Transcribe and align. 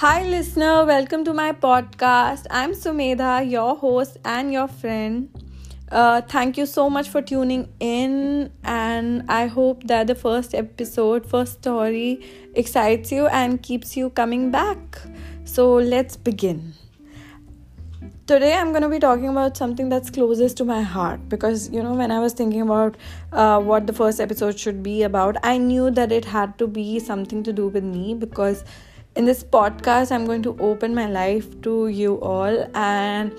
Hi, 0.00 0.24
listener. 0.24 0.84
Welcome 0.84 1.24
to 1.24 1.32
my 1.32 1.52
podcast. 1.52 2.46
I'm 2.50 2.72
Sumedha, 2.72 3.50
your 3.50 3.76
host 3.76 4.18
and 4.26 4.52
your 4.52 4.68
friend. 4.68 5.30
Uh, 5.90 6.20
thank 6.20 6.58
you 6.58 6.66
so 6.66 6.90
much 6.90 7.08
for 7.08 7.22
tuning 7.22 7.72
in, 7.80 8.52
and 8.62 9.24
I 9.30 9.46
hope 9.46 9.84
that 9.84 10.06
the 10.06 10.14
first 10.14 10.54
episode, 10.54 11.24
first 11.24 11.54
story, 11.54 12.22
excites 12.54 13.10
you 13.10 13.26
and 13.28 13.62
keeps 13.62 13.96
you 13.96 14.10
coming 14.10 14.50
back. 14.50 15.00
So, 15.44 15.76
let's 15.76 16.14
begin. 16.14 16.74
Today, 18.26 18.52
I'm 18.52 18.72
going 18.72 18.82
to 18.82 18.90
be 18.90 18.98
talking 18.98 19.28
about 19.30 19.56
something 19.56 19.88
that's 19.88 20.10
closest 20.10 20.58
to 20.58 20.64
my 20.66 20.82
heart 20.82 21.26
because, 21.30 21.70
you 21.70 21.82
know, 21.82 21.94
when 21.94 22.10
I 22.10 22.18
was 22.18 22.34
thinking 22.34 22.60
about 22.60 22.98
uh, 23.32 23.60
what 23.60 23.86
the 23.86 23.94
first 23.94 24.20
episode 24.20 24.58
should 24.58 24.82
be 24.82 25.04
about, 25.04 25.38
I 25.42 25.56
knew 25.56 25.90
that 25.92 26.12
it 26.12 26.26
had 26.26 26.58
to 26.58 26.66
be 26.66 26.98
something 26.98 27.42
to 27.44 27.52
do 27.52 27.68
with 27.68 27.84
me 27.84 28.12
because 28.12 28.62
in 29.16 29.24
this 29.24 29.42
podcast 29.42 30.12
i'm 30.12 30.26
going 30.26 30.42
to 30.42 30.54
open 30.60 30.94
my 30.94 31.06
life 31.06 31.46
to 31.62 31.88
you 31.88 32.16
all 32.20 32.56
and 32.74 33.32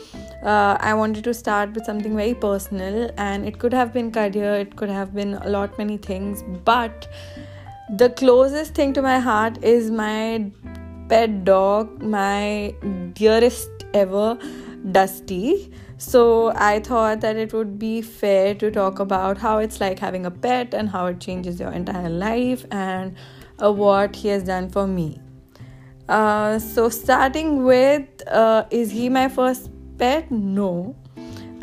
uh, 0.43 0.75
i 0.79 0.93
wanted 0.93 1.23
to 1.23 1.33
start 1.33 1.71
with 1.73 1.85
something 1.85 2.15
very 2.15 2.33
personal 2.33 3.09
and 3.17 3.45
it 3.45 3.59
could 3.59 3.73
have 3.73 3.93
been 3.93 4.11
career 4.11 4.53
it 4.55 4.75
could 4.75 4.89
have 4.89 5.13
been 5.13 5.35
a 5.35 5.49
lot 5.49 5.77
many 5.77 5.97
things 5.97 6.43
but 6.65 7.07
the 7.97 8.09
closest 8.09 8.73
thing 8.73 8.91
to 8.91 9.01
my 9.01 9.19
heart 9.19 9.63
is 9.63 9.91
my 9.91 10.51
pet 11.09 11.43
dog 11.43 12.01
my 12.01 12.73
dearest 13.13 13.69
ever 13.93 14.37
dusty. 14.91 15.71
So 15.97 16.53
i 16.55 16.79
thought 16.79 17.21
that 17.21 17.37
it 17.37 17.53
would 17.53 17.79
be 17.79 18.01
fair 18.01 18.53
to 18.55 18.69
talk 18.71 18.99
about 18.99 19.37
how 19.37 19.57
it's 19.57 19.79
like 19.81 19.97
having 19.99 20.27
a 20.27 20.31
pet 20.31 20.73
and 20.73 20.89
how 20.89 21.07
it 21.07 21.19
changes 21.19 21.59
your 21.59 21.71
entire 21.71 22.09
life 22.09 22.65
and 22.71 23.15
uh, 23.63 23.71
what 23.71 24.15
he 24.15 24.27
has 24.27 24.43
done 24.43 24.69
for 24.69 24.85
me 24.85 25.19
uh, 26.09 26.59
so, 26.59 26.89
starting 26.89 27.63
with 27.63 28.07
uh, 28.27 28.65
is 28.71 28.91
he 28.91 29.09
my 29.09 29.27
first 29.29 29.69
pet? 29.97 30.31
No. 30.31 30.95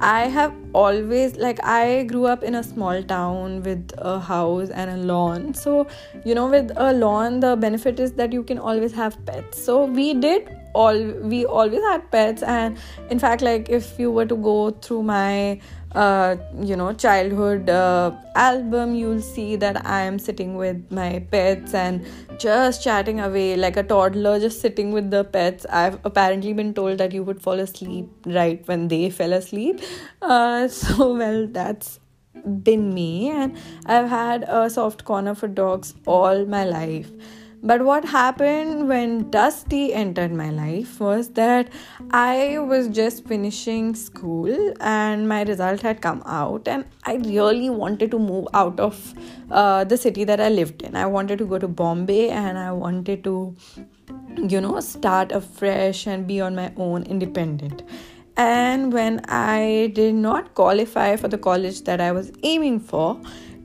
I 0.00 0.22
have 0.26 0.52
always, 0.72 1.36
like, 1.36 1.64
I 1.64 2.02
grew 2.04 2.26
up 2.26 2.42
in 2.42 2.56
a 2.56 2.62
small 2.62 3.02
town 3.02 3.62
with 3.62 3.92
a 3.96 4.18
house 4.18 4.68
and 4.70 4.90
a 4.90 4.96
lawn. 4.96 5.54
So, 5.54 5.86
you 6.24 6.34
know, 6.34 6.46
with 6.46 6.72
a 6.76 6.92
lawn, 6.92 7.40
the 7.40 7.56
benefit 7.56 8.00
is 8.00 8.12
that 8.14 8.32
you 8.32 8.42
can 8.42 8.58
always 8.58 8.92
have 8.92 9.24
pets. 9.24 9.62
So, 9.62 9.84
we 9.84 10.14
did 10.14 10.50
all, 10.74 11.00
we 11.32 11.46
always 11.46 11.80
had 11.80 12.10
pets. 12.10 12.42
And 12.42 12.76
in 13.10 13.18
fact, 13.18 13.42
like, 13.42 13.68
if 13.68 13.98
you 13.98 14.10
were 14.10 14.26
to 14.26 14.36
go 14.36 14.70
through 14.70 15.04
my 15.04 15.60
uh, 15.94 16.36
you 16.60 16.74
know 16.74 16.92
childhood 16.92 17.70
uh, 17.70 18.10
album 18.34 18.96
you'll 18.96 19.20
see 19.20 19.54
that 19.54 19.86
i 19.86 20.00
am 20.00 20.18
sitting 20.18 20.56
with 20.56 20.90
my 20.90 21.24
pets 21.30 21.72
and 21.72 22.04
just 22.38 22.82
chatting 22.82 23.20
away 23.20 23.56
like 23.56 23.76
a 23.76 23.82
toddler 23.82 24.40
just 24.40 24.60
sitting 24.60 24.92
with 24.92 25.10
the 25.10 25.24
pets. 25.24 25.64
I've 25.70 25.98
apparently 26.04 26.52
been 26.52 26.74
told 26.74 26.98
that 26.98 27.12
you 27.12 27.22
would 27.22 27.40
fall 27.40 27.60
asleep 27.60 28.08
right 28.26 28.66
when 28.66 28.88
they 28.88 29.10
fell 29.10 29.32
asleep. 29.32 29.80
Uh, 30.20 30.68
so 30.80 31.14
well 31.14 31.46
that's 31.46 32.00
been 32.62 32.92
me. 32.92 33.30
And 33.30 33.56
i've 33.86 34.08
had 34.08 34.44
a 34.48 34.68
soft 34.68 35.04
corner 35.04 35.34
for 35.34 35.48
dogs 35.48 35.94
all 36.06 36.44
my 36.44 36.64
life 36.64 37.10
but 37.64 37.82
what 37.82 38.04
happened 38.04 38.88
when 38.88 39.30
Dusty 39.30 39.94
entered 39.94 40.32
my 40.32 40.50
life 40.50 41.00
was 41.00 41.30
that 41.30 41.70
I 42.10 42.58
was 42.58 42.88
just 42.88 43.26
finishing 43.26 43.94
school 43.94 44.74
and 44.80 45.26
my 45.26 45.42
result 45.44 45.80
had 45.80 46.02
come 46.02 46.22
out, 46.26 46.68
and 46.68 46.84
I 47.04 47.14
really 47.14 47.70
wanted 47.70 48.10
to 48.10 48.18
move 48.18 48.48
out 48.52 48.78
of 48.78 49.14
uh, 49.50 49.84
the 49.84 49.96
city 49.96 50.24
that 50.24 50.40
I 50.40 50.50
lived 50.50 50.82
in. 50.82 50.94
I 50.94 51.06
wanted 51.06 51.38
to 51.38 51.46
go 51.46 51.58
to 51.58 51.66
Bombay 51.66 52.28
and 52.28 52.58
I 52.58 52.70
wanted 52.72 53.24
to, 53.24 53.56
you 54.36 54.60
know, 54.60 54.78
start 54.80 55.32
afresh 55.32 56.06
and 56.06 56.26
be 56.26 56.42
on 56.42 56.54
my 56.54 56.70
own 56.76 57.04
independent. 57.04 57.82
And 58.36 58.92
when 58.92 59.20
I 59.28 59.92
did 59.94 60.16
not 60.16 60.54
qualify 60.54 61.16
for 61.16 61.28
the 61.28 61.38
college 61.38 61.82
that 61.82 62.00
I 62.00 62.12
was 62.12 62.32
aiming 62.42 62.80
for, 62.80 63.20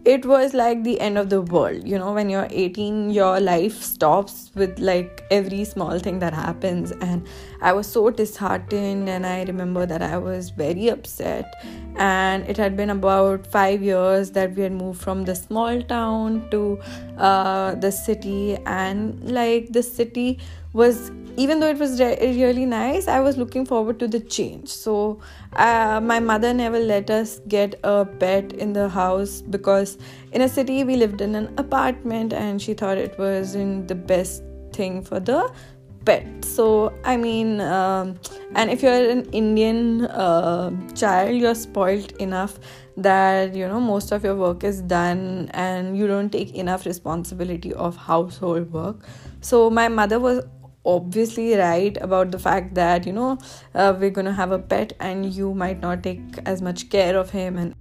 it 0.10 0.26
was 0.26 0.56
like 0.56 0.84
the 0.84 1.00
end 1.00 1.20
of 1.20 1.30
the 1.30 1.40
world. 1.40 1.88
You 1.88 2.00
know 2.00 2.12
when 2.14 2.32
you're 2.32 2.48
18 2.50 3.12
your 3.12 3.40
life 3.40 3.82
stops 3.88 4.52
with 4.56 4.80
like 4.80 5.24
every 5.30 5.64
small 5.64 6.00
thing 6.00 6.18
that 6.24 6.34
happens. 6.34 6.94
And 7.08 7.28
i 7.62 7.74
was 7.80 7.92
so 7.96 8.10
disheartened 8.10 9.10
and 9.16 9.28
i 9.32 9.44
remember 9.50 9.86
that 9.92 10.02
i 10.02 10.18
was 10.18 10.50
very 10.62 10.88
upset. 10.88 11.54
And 11.98 12.50
it 12.54 12.58
had 12.58 12.76
been 12.76 12.90
about 12.90 13.46
5 13.46 13.84
years 13.84 14.32
that 14.32 14.56
we 14.56 14.64
had 14.64 14.72
moved 14.72 15.00
from 15.02 15.26
the 15.26 15.36
small 15.36 15.82
town 15.94 16.42
to 16.52 16.80
uh, 17.18 17.76
the 17.76 17.92
city. 17.92 18.58
And 18.66 19.32
like 19.40 19.72
the 19.80 19.84
city 19.84 20.40
was 20.74 21.12
even 21.38 21.60
though 21.60 21.68
it 21.68 21.78
was 21.78 22.00
re- 22.00 22.18
really 22.42 22.66
nice 22.66 23.08
i 23.08 23.20
was 23.20 23.38
looking 23.38 23.66
forward 23.66 24.00
to 24.00 24.08
the 24.08 24.20
change. 24.20 24.70
So 24.70 25.20
uh, 25.54 26.00
my 26.02 26.20
mother 26.20 26.54
never 26.54 26.80
let 26.80 27.10
us 27.10 27.40
get 27.48 27.80
a 27.84 28.06
pet 28.06 28.54
in 28.54 28.74
the 28.74 28.90
house 28.90 29.42
because 29.42 29.98
in 30.32 30.42
a 30.42 30.50
city 30.50 30.84
we 30.84 30.96
lived 30.96 31.22
in 31.22 31.36
an 31.36 31.54
apartment 31.58 32.34
and 32.34 32.62
she 32.62 32.74
thought 32.74 32.98
it 32.98 33.18
wasn't 33.18 33.88
the 33.88 33.96
best 33.96 34.44
thing 34.74 35.02
for 35.04 35.20
the 35.20 35.52
pet. 36.06 36.46
So 36.46 36.94
i 37.04 37.18
mean 37.18 37.62
um, 37.62 38.16
and 38.56 38.70
if 38.70 38.82
you're 38.82 39.10
an 39.10 39.26
indian 39.32 40.06
uh, 40.06 40.72
child 40.96 41.36
you're 41.36 41.56
spoiled 41.56 42.12
enough 42.14 42.60
that 42.98 43.56
you 43.56 43.68
know 43.68 43.80
most 43.80 44.12
of 44.12 44.24
your 44.24 44.36
work 44.36 44.64
is 44.64 44.82
done 44.82 45.50
and 45.54 45.98
you 45.98 46.08
don't 46.08 46.32
take 46.32 46.54
enough 46.56 46.86
responsibility 46.86 47.74
of 47.74 47.96
household 47.96 48.72
work. 48.72 49.06
So 49.42 49.70
my 49.70 49.88
mother 49.88 50.20
was 50.20 50.44
obviously 50.86 51.56
right 51.56 51.98
about 52.02 52.32
the 52.32 52.40
fact 52.40 52.74
that 52.76 53.06
you 53.06 53.14
know 53.14 53.38
uh, 53.76 53.94
we're 54.00 54.10
gonna 54.10 54.34
have 54.34 54.52
a 54.52 54.60
pet 54.60 54.94
and 55.00 55.34
you 55.34 55.54
might 55.54 55.80
not 55.80 56.04
take 56.04 56.22
as 56.46 56.62
much 56.62 56.90
care 56.90 57.18
of 57.18 57.30
him 57.32 57.58
and 57.58 57.76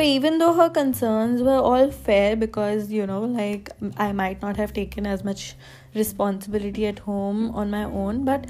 even 0.00 0.38
though 0.38 0.52
her 0.52 0.68
concerns 0.68 1.42
were 1.42 1.58
all 1.70 1.90
fair 1.90 2.36
because 2.36 2.90
you 2.90 3.06
know 3.06 3.20
like 3.20 3.70
i 3.96 4.12
might 4.12 4.40
not 4.42 4.56
have 4.56 4.72
taken 4.72 5.06
as 5.06 5.24
much 5.24 5.56
responsibility 5.94 6.86
at 6.86 6.98
home 7.00 7.50
on 7.54 7.70
my 7.70 7.84
own 7.84 8.24
but 8.24 8.46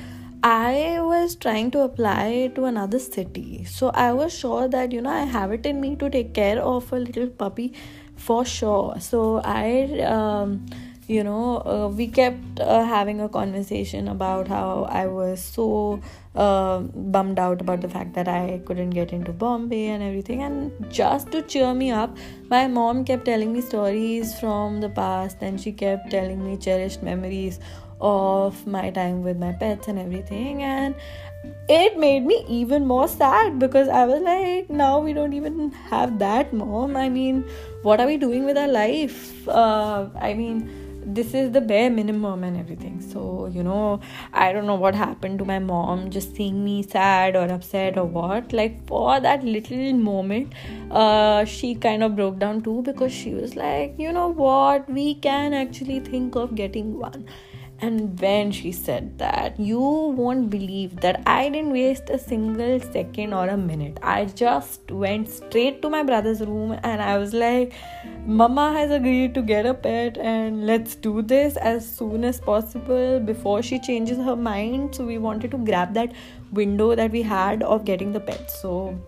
I 0.47 1.01
was 1.01 1.37
trying 1.37 1.71
to 1.71 1.81
apply 1.81 2.53
to 2.55 2.67
another 2.67 2.99
city. 2.99 3.65
So 3.65 3.89
I 3.89 4.13
was 4.13 4.31
sure 4.39 4.69
that 4.69 4.93
you 4.93 5.01
know 5.01 5.09
I 5.09 5.23
have 5.25 5.53
it 5.53 5.65
in 5.65 5.81
me 5.81 5.97
to 5.97 6.11
take 6.11 6.35
care 6.35 6.61
of 6.61 6.93
a 6.93 6.99
little 6.99 7.29
puppy 7.29 7.73
for 8.15 8.45
sure. 8.45 9.01
So 9.01 9.41
I 9.43 10.01
um 10.01 10.67
you 11.07 11.23
know 11.23 11.59
uh, 11.67 11.89
we 11.89 12.07
kept 12.07 12.61
uh, 12.61 12.85
having 12.85 13.21
a 13.21 13.29
conversation 13.29 14.09
about 14.09 14.49
how 14.49 14.87
i 14.91 15.07
was 15.07 15.43
so 15.43 16.01
uh, 16.35 16.81
bummed 17.15 17.39
out 17.39 17.61
about 17.61 17.81
the 17.81 17.89
fact 17.89 18.15
that 18.15 18.29
i 18.29 18.61
couldn't 18.65 18.91
get 18.91 19.13
into 19.13 19.33
bombay 19.33 19.87
and 19.89 20.03
everything 20.03 20.43
and 20.43 20.73
just 20.91 21.31
to 21.31 21.43
cheer 21.43 21.75
me 21.75 21.91
up 21.91 22.17
my 22.49 22.67
mom 22.67 23.05
kept 23.05 23.25
telling 23.25 23.53
me 23.53 23.61
stories 23.61 24.39
from 24.39 24.81
the 24.81 24.89
past 24.89 25.39
and 25.41 25.61
she 25.61 25.73
kept 25.73 26.11
telling 26.11 26.45
me 26.45 26.57
cherished 26.57 27.03
memories 27.03 27.61
of 28.01 28.67
my 28.67 28.91
time 28.91 29.23
with 29.23 29.37
my 29.37 29.53
pets 29.53 29.89
and 29.89 29.99
everything 29.99 30.63
and 30.63 30.95
it 31.69 31.99
made 31.99 32.25
me 32.25 32.45
even 32.49 32.87
more 32.87 33.09
sad 33.09 33.59
because 33.59 33.89
I 33.89 34.05
was 34.05 34.21
like, 34.23 34.69
now 34.69 35.01
we 35.01 35.13
don't 35.13 35.33
even 35.33 35.71
have 35.91 36.19
that, 36.19 36.53
mom. 36.53 36.97
I 36.97 37.09
mean, 37.09 37.45
what 37.83 38.01
are 38.01 38.07
we 38.07 38.17
doing 38.17 38.45
with 38.45 38.59
our 38.59 38.69
life? 38.69 39.49
Uh, 39.49 40.09
I 40.21 40.35
mean, 40.35 40.84
this 41.07 41.35
is 41.35 41.53
the 41.53 41.61
bare 41.61 41.91
minimum 41.91 42.45
and 42.45 42.57
everything. 42.57 43.01
So 43.01 43.47
you 43.53 43.63
know 43.63 44.01
i 44.33 44.53
don't 44.53 44.67
know 44.67 44.75
what 44.75 44.95
happened 44.95 45.39
to 45.39 45.45
my 45.45 45.59
mom 45.59 46.11
just 46.11 46.35
seeing 46.37 46.65
me 46.65 46.83
sad 46.83 47.37
or 47.37 47.47
upset 47.53 47.99
or 47.99 48.05
what. 48.05 48.53
Like 48.53 48.87
for 48.87 49.21
that 49.21 49.45
little 49.45 49.93
moment 49.93 50.53
uh 50.91 51.45
she 51.45 51.75
kind 51.75 52.03
of 52.03 52.17
broke 52.17 52.39
down 52.39 52.63
too 52.63 52.83
because 52.83 53.13
she 53.13 53.35
was 53.35 53.57
like 53.57 53.95
you 53.99 54.13
know 54.13 54.29
what? 54.29 54.89
We 54.89 55.15
can 55.17 55.55
actually 55.55 56.01
think 56.01 56.35
of 56.37 56.55
getting 56.55 56.99
one 56.99 57.27
and 57.81 58.19
when 58.21 58.53
she 58.53 58.73
said 58.73 59.19
that, 59.19 59.59
you 59.59 59.79
won't 59.79 60.49
believe 60.49 61.01
that 61.01 61.23
I 61.27 61.49
didn't 61.49 61.73
waste 61.73 62.09
a 62.09 62.19
single 62.19 62.81
second 62.81 63.35
or 63.35 63.49
a 63.49 63.57
minute. 63.57 63.99
I 64.03 64.27
just 64.27 64.91
went 64.91 65.29
straight 65.29 65.83
to 65.83 65.91
my 65.91 66.03
brother's 66.03 66.41
room 66.41 66.79
and 66.83 67.03
I 67.03 67.19
was 67.19 67.35
like, 67.35 67.73
Mama 68.25 68.73
has 68.73 68.91
agreed 68.91 69.35
to 69.35 69.43
get 69.43 69.67
a 69.67 69.75
pet 69.75 70.17
and 70.19 70.67
let's 70.67 70.95
do 70.95 71.21
this 71.21 71.57
as 71.57 71.87
soon 71.87 72.25
as 72.25 72.41
possible 72.41 73.21
before 73.21 73.63
she 73.63 73.79
changes 73.81 74.19
her 74.19 74.37
mind. 74.37 74.95
So 74.95 75.05
we 75.05 75.19
wanted 75.19 75.51
to 75.51 75.59
grab 75.59 75.95
that 75.95 76.13
window 76.53 76.95
that 76.95 77.11
we 77.11 77.23
had 77.23 77.63
of 77.63 77.85
getting 77.85 78.13
the 78.13 78.21
pet. 78.21 78.51
So 78.51 78.99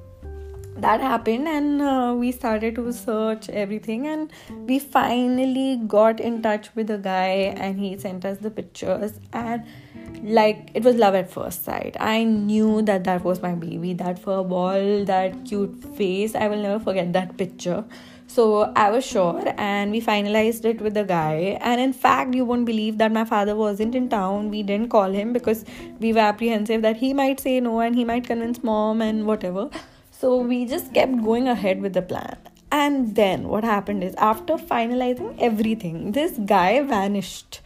that 0.79 1.01
happened 1.01 1.49
and 1.49 1.81
uh, 1.81 2.15
we 2.17 2.31
started 2.33 2.75
to 2.75 2.93
search 2.93 3.49
everything 3.49 4.07
and 4.07 4.31
we 4.67 4.79
finally 4.79 5.81
got 5.87 6.21
in 6.21 6.43
touch 6.43 6.69
with 6.75 6.91
a 6.91 6.99
guy 6.99 7.55
and 7.67 7.79
he 7.81 7.97
sent 7.99 8.25
us 8.25 8.39
the 8.39 8.51
pictures 8.51 9.19
and 9.33 9.65
like 10.23 10.71
it 10.75 10.83
was 10.83 10.97
love 10.97 11.15
at 11.15 11.31
first 11.31 11.65
sight 11.65 11.97
i 11.99 12.25
knew 12.25 12.83
that 12.83 13.05
that 13.05 13.25
was 13.25 13.41
my 13.41 13.55
baby 13.55 13.95
that 13.95 14.19
fur 14.19 14.43
ball 14.43 15.05
that 15.05 15.33
cute 15.47 15.75
face 15.97 16.35
i 16.35 16.47
will 16.47 16.63
never 16.63 16.83
forget 16.91 17.13
that 17.13 17.37
picture 17.37 17.85
So 18.35 18.45
I 18.81 18.85
was 18.93 19.07
sure, 19.07 19.43
and 19.65 19.93
we 19.97 20.01
finalized 20.07 20.65
it 20.71 20.81
with 20.87 20.95
the 20.95 21.05
guy. 21.11 21.35
And 21.69 21.81
in 21.83 21.93
fact, 21.99 22.35
you 22.39 22.45
won't 22.49 22.67
believe 22.71 22.99
that 23.03 23.13
my 23.17 23.25
father 23.33 23.55
wasn't 23.61 23.95
in 23.95 24.09
town. 24.15 24.49
We 24.55 24.63
didn't 24.71 24.89
call 24.95 25.15
him 25.19 25.33
because 25.33 25.65
we 26.01 26.13
were 26.17 26.25
apprehensive 26.31 26.83
that 26.87 26.97
he 27.05 27.13
might 27.21 27.45
say 27.47 27.61
no 27.61 27.79
and 27.87 27.95
he 28.01 28.05
might 28.05 28.27
convince 28.33 28.63
mom 28.71 29.01
and 29.01 29.27
whatever. 29.27 29.69
So 30.19 30.39
we 30.39 30.65
just 30.65 30.95
kept 30.95 31.23
going 31.23 31.47
ahead 31.47 31.83
with 31.83 31.93
the 31.93 32.01
plan. 32.01 32.39
And 32.73 33.15
then 33.15 33.49
what 33.49 33.65
happened 33.65 34.03
is, 34.03 34.15
after 34.17 34.55
finalizing 34.55 35.37
everything, 35.39 36.13
this 36.13 36.33
guy 36.47 36.81
vanished. 36.83 37.61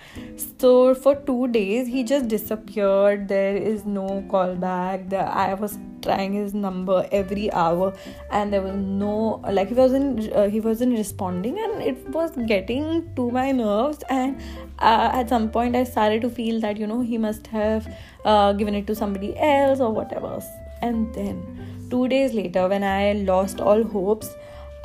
So 0.58 0.94
for 0.94 1.14
two 1.14 1.47
days, 1.49 1.87
he 1.87 2.02
just 2.02 2.26
disappeared. 2.26 3.29
There 3.29 3.56
is 3.56 3.85
no 3.85 4.25
call 4.29 4.56
back. 4.56 5.08
The, 5.08 5.19
I 5.19 5.55
was 5.55 5.79
trying 6.02 6.32
his 6.32 6.52
number 6.52 7.08
every 7.12 7.52
hour, 7.52 7.94
and 8.32 8.52
there 8.52 8.62
was 8.62 8.75
no 8.75 9.41
like 9.49 9.69
he 9.69 9.75
wasn't 9.75 10.32
uh, 10.32 10.49
he 10.49 10.61
wasn't 10.61 10.99
responding, 10.99 11.58
and 11.58 11.82
it 11.82 12.08
was 12.11 12.32
getting 12.47 13.14
to 13.14 13.31
my 13.31 13.52
nerves. 13.52 14.05
And 14.11 14.41
uh, 14.81 15.11
at 15.12 15.29
some 15.29 15.50
point, 15.50 15.76
I 15.76 15.85
started 15.85 16.20
to 16.23 16.31
feel 16.31 16.61
that 16.61 16.76
you 16.76 16.87
know 16.87 17.00
he 17.00 17.17
must 17.17 17.47
have 17.47 17.93
uh, 18.25 18.52
given 18.52 18.75
it 18.75 18.88
to 18.88 18.94
somebody 18.94 19.37
else 19.38 19.81
or 19.81 19.93
whatever. 19.93 20.41
And 20.82 21.14
then 21.14 21.69
two 21.90 22.08
days 22.08 22.32
later, 22.32 22.69
when 22.69 22.84
I 22.84 23.12
lost 23.12 23.60
all 23.60 23.82
hopes 23.82 24.34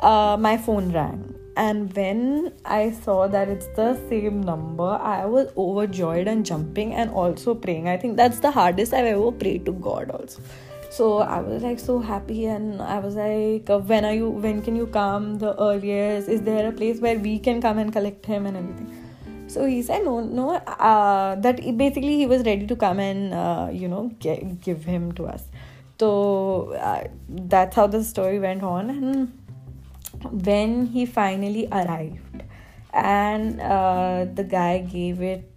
uh, 0.00 0.36
my 0.38 0.56
phone 0.56 0.92
rang. 0.92 1.34
And 1.56 1.94
when 1.96 2.52
i 2.66 2.90
saw 2.90 3.26
that 3.28 3.48
it's 3.48 3.66
the 3.76 3.98
same 4.10 4.42
number 4.42 4.88
i 5.10 5.24
was 5.24 5.48
overjoyed 5.56 6.28
and 6.28 6.44
jumping 6.44 6.92
and 6.92 7.10
also 7.10 7.54
praying. 7.54 7.88
I 7.88 7.96
think 7.96 8.18
that's 8.18 8.40
the 8.40 8.50
hardest 8.50 8.92
i've 8.92 9.06
ever 9.06 9.32
prayed 9.32 9.64
to 9.66 9.72
god 9.72 10.10
also. 10.10 10.42
So 10.90 11.18
i 11.20 11.40
was 11.40 11.62
like 11.62 11.78
so 11.78 11.98
happy 11.98 12.44
and 12.44 12.82
i 12.82 12.98
was 12.98 13.16
like 13.16 13.68
when 13.68 14.04
are 14.04 14.12
you 14.12 14.28
when 14.28 14.60
can 14.60 14.76
you 14.76 14.86
come? 14.86 15.38
The 15.38 15.58
earliest. 15.58 16.28
Is 16.28 16.42
there 16.42 16.68
a 16.68 16.72
place 16.72 17.00
where 17.00 17.18
we 17.18 17.38
can 17.38 17.62
come 17.62 17.78
and 17.78 17.90
collect 17.90 18.26
him 18.26 18.44
and 18.44 18.56
everything? 18.58 18.92
So 19.48 19.64
he 19.64 19.80
said 19.80 20.04
no 20.04 20.20
no 20.20 20.56
uh, 20.56 21.36
that 21.36 21.56
basically 21.78 22.16
he 22.16 22.26
was 22.26 22.44
ready 22.44 22.66
to 22.66 22.76
come 22.76 23.00
and 23.00 23.32
uh, 23.32 23.70
you 23.72 23.88
know 23.88 24.10
get, 24.20 24.60
give 24.60 24.84
him 24.84 25.12
to 25.12 25.24
us 25.24 25.44
so 25.98 26.72
uh, 26.74 27.04
that's 27.28 27.74
how 27.76 27.86
the 27.86 28.04
story 28.04 28.38
went 28.38 28.62
on. 28.62 28.90
And 28.90 30.44
when 30.44 30.86
he 30.86 31.06
finally 31.06 31.68
arrived 31.70 32.42
and 32.92 33.60
uh, 33.60 34.26
the 34.34 34.44
guy 34.44 34.78
gave 34.78 35.20
it 35.20 35.50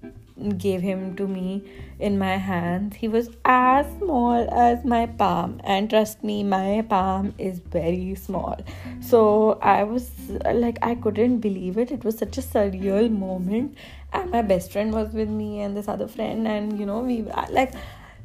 gave 0.57 0.81
him 0.81 1.15
to 1.17 1.27
me 1.27 1.69
in 1.99 2.17
my 2.17 2.37
hands 2.37 2.95
he 2.95 3.09
was 3.09 3.29
as 3.43 3.85
small 3.97 4.47
as 4.53 4.85
my 4.85 5.05
palm. 5.05 5.59
And 5.65 5.89
trust 5.89 6.23
me 6.23 6.43
my 6.43 6.85
palm 6.87 7.33
is 7.37 7.59
very 7.59 8.15
small. 8.15 8.57
So 9.01 9.59
i 9.61 9.83
was 9.83 10.09
like 10.53 10.77
i 10.81 10.95
couldn't 10.95 11.39
believe 11.39 11.77
it. 11.77 11.91
It 11.91 12.03
was 12.03 12.17
such 12.17 12.37
a 12.37 12.41
surreal 12.41 13.11
moment. 13.11 13.77
And 14.13 14.31
my 14.31 14.41
best 14.41 14.71
friend 14.71 14.93
was 14.93 15.13
with 15.13 15.29
me 15.29 15.61
and 15.61 15.75
this 15.75 15.87
other 15.87 16.07
friend. 16.07 16.47
And 16.47 16.79
you 16.79 16.85
know 16.85 16.99
we 16.99 17.23
like 17.49 17.73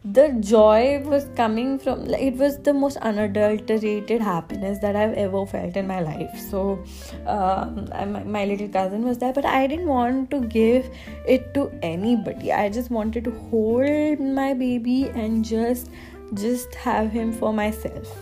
the 0.04 0.28
joy 0.38 1.02
was 1.06 1.26
coming 1.34 1.78
from 1.78 2.04
like 2.04 2.20
it 2.20 2.34
was 2.36 2.58
the 2.58 2.74
most 2.74 2.98
unadulterated 2.98 4.20
happiness 4.20 4.78
that 4.80 4.94
i've 4.94 5.14
ever 5.14 5.46
felt 5.46 5.76
in 5.76 5.86
my 5.86 6.00
life. 6.00 6.38
So 6.38 6.84
um, 7.26 7.88
my, 7.90 8.22
my 8.22 8.44
little 8.44 8.68
cousin 8.68 9.02
was 9.02 9.16
there 9.16 9.32
but 9.32 9.46
i 9.46 9.66
didn't 9.66 9.86
want 9.86 10.30
to 10.30 10.40
give 10.40 10.90
it 11.26 11.54
to 11.54 11.72
anybody. 11.82 12.52
I 12.52 12.68
just 12.68 12.90
wanted 12.90 13.24
to 13.24 13.30
hold 13.50 14.20
my 14.20 14.52
baby 14.52 15.08
and 15.08 15.42
just 15.42 15.88
just 16.34 16.74
have 16.74 17.10
him 17.10 17.32
for 17.32 17.54
myself. 17.54 18.14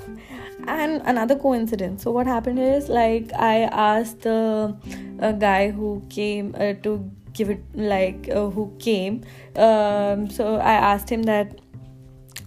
And 0.68 1.02
another 1.04 1.34
coincidence. 1.34 2.04
So 2.04 2.12
what 2.12 2.28
happened 2.28 2.60
is 2.60 2.88
like 2.88 3.32
i 3.34 3.62
asked 3.64 4.20
the 4.20 4.76
a 5.18 5.32
guy 5.32 5.72
who 5.72 6.00
came 6.08 6.54
uh, 6.60 6.74
to 6.84 7.10
give 7.32 7.50
it 7.50 7.60
like 7.74 8.28
uh, 8.30 8.50
who 8.50 8.70
came 8.78 9.24
um, 9.56 10.28
so 10.28 10.56
i 10.56 10.74
asked 10.74 11.08
him 11.08 11.22
that 11.22 11.58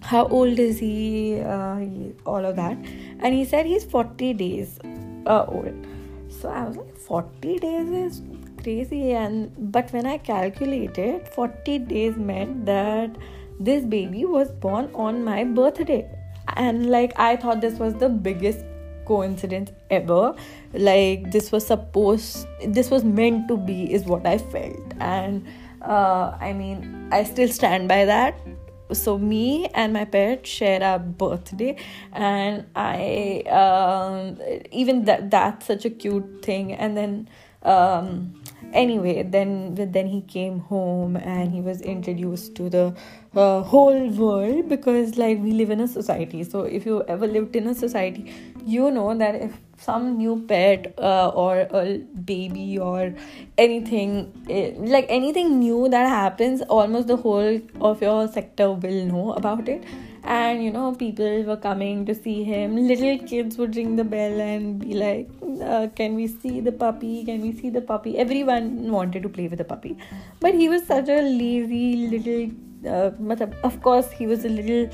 how 0.05 0.27
old 0.27 0.59
is 0.59 0.79
he, 0.79 1.39
uh, 1.41 1.79
all 2.25 2.45
of 2.45 2.55
that. 2.55 2.77
And 3.19 3.33
he 3.33 3.43
said 3.43 3.65
he's 3.65 3.83
40 3.83 4.33
days 4.33 4.79
uh, 5.25 5.45
old. 5.47 5.87
So 6.29 6.49
i 6.49 6.63
was 6.65 6.77
like 6.77 6.97
40 6.97 7.59
days 7.59 7.89
is 7.89 8.21
crazy. 8.61 9.13
And 9.13 9.71
but 9.71 9.91
when 9.93 10.05
i 10.05 10.17
calculated 10.17 11.27
40 11.29 11.79
days 11.93 12.17
meant 12.17 12.65
that 12.65 13.17
this 13.59 13.85
baby 13.85 14.25
was 14.25 14.51
born 14.51 14.89
on 14.93 15.23
my 15.23 15.43
birthday. 15.43 16.07
And 16.55 16.89
like 16.91 17.19
i 17.19 17.35
thought 17.35 17.61
this 17.61 17.79
was 17.79 17.95
the 17.95 18.09
biggest 18.09 18.65
coincidence 19.07 19.71
ever. 19.89 20.35
Like 20.73 21.31
this 21.31 21.51
was 21.51 21.65
supposed 21.65 22.47
this 22.67 22.91
was 22.91 23.03
meant 23.03 23.47
to 23.47 23.57
be 23.57 23.93
is 23.93 24.05
what 24.05 24.27
i 24.27 24.37
felt. 24.37 24.93
And 24.99 25.47
uh, 25.81 26.37
i 26.39 26.53
mean 26.53 27.09
i 27.11 27.23
still 27.23 27.47
stand 27.47 27.87
by 27.87 28.05
that 28.05 28.37
so 28.93 29.17
me 29.17 29.67
and 29.73 29.93
my 29.93 30.05
parents 30.05 30.49
share 30.49 30.83
our 30.83 30.99
birthday 30.99 31.75
and 32.13 32.65
i 32.75 33.41
um, 33.49 34.37
even 34.71 35.05
that 35.05 35.31
that's 35.31 35.65
such 35.65 35.85
a 35.85 35.89
cute 35.89 36.43
thing. 36.43 36.73
And 36.73 36.95
then 36.97 37.29
um, 37.63 38.41
anyway 38.75 39.23
then 39.23 39.75
then 39.75 40.07
he 40.07 40.21
came 40.21 40.59
home 40.59 41.15
and 41.17 41.51
he 41.51 41.61
was 41.61 41.81
introduced 41.81 42.55
to 42.55 42.69
the 42.69 42.93
uh, 43.35 43.61
whole 43.61 44.09
world 44.09 44.69
because 44.69 45.17
like 45.17 45.39
we 45.39 45.51
live 45.51 45.69
in 45.69 45.81
a 45.81 45.87
society. 45.87 46.43
So 46.43 46.61
if 46.63 46.85
you 46.85 47.03
ever 47.07 47.27
lived 47.27 47.55
in 47.55 47.67
a 47.67 47.75
society 47.75 48.33
you 48.65 48.89
know 48.89 49.15
that 49.17 49.35
if 49.35 49.57
some 49.77 50.17
new 50.17 50.43
pet 50.47 50.93
uh, 50.97 51.29
or 51.29 51.67
a 51.71 51.97
baby 52.25 52.79
or 52.79 53.13
anything 53.57 54.31
eh, 54.49 54.71
like 54.77 55.05
anything 55.09 55.59
new 55.59 55.87
that 55.89 56.07
happens 56.07 56.61
almost 56.63 57.07
the 57.07 57.17
whole 57.17 57.59
of 57.81 58.01
your 58.01 58.27
sector 58.27 58.71
will 58.71 59.05
know 59.05 59.33
about 59.33 59.69
it 59.69 59.83
and 60.25 60.63
you 60.63 60.71
know 60.71 60.93
people 60.93 61.43
were 61.43 61.57
coming 61.57 62.05
to 62.05 62.15
see 62.15 62.43
him. 62.43 62.75
Little 62.75 63.17
kids 63.27 63.57
would 63.57 63.75
ring 63.75 63.95
the 63.95 64.03
bell 64.03 64.41
and 64.41 64.79
be 64.79 64.93
like 64.93 65.29
uh, 65.61 65.87
can 65.95 66.15
we 66.15 66.27
see 66.27 66.61
the 66.61 66.71
puppy? 66.71 67.23
Can 67.23 67.41
we 67.41 67.53
see 67.53 67.69
the 67.69 67.81
puppy? 67.81 68.17
Everyone 68.17 68.91
wanted 68.91 69.23
to 69.23 69.29
play 69.29 69.47
with 69.47 69.59
the 69.59 69.65
puppy. 69.65 69.97
But 70.39 70.55
he 70.55 70.69
was 70.69 70.85
such 70.85 71.09
a 71.09 71.21
lazy 71.21 72.07
little 72.07 72.51
uh, 72.87 73.11
of 73.63 73.81
course 73.81 74.11
he 74.11 74.27
was 74.27 74.45
a 74.45 74.49
little 74.49 74.89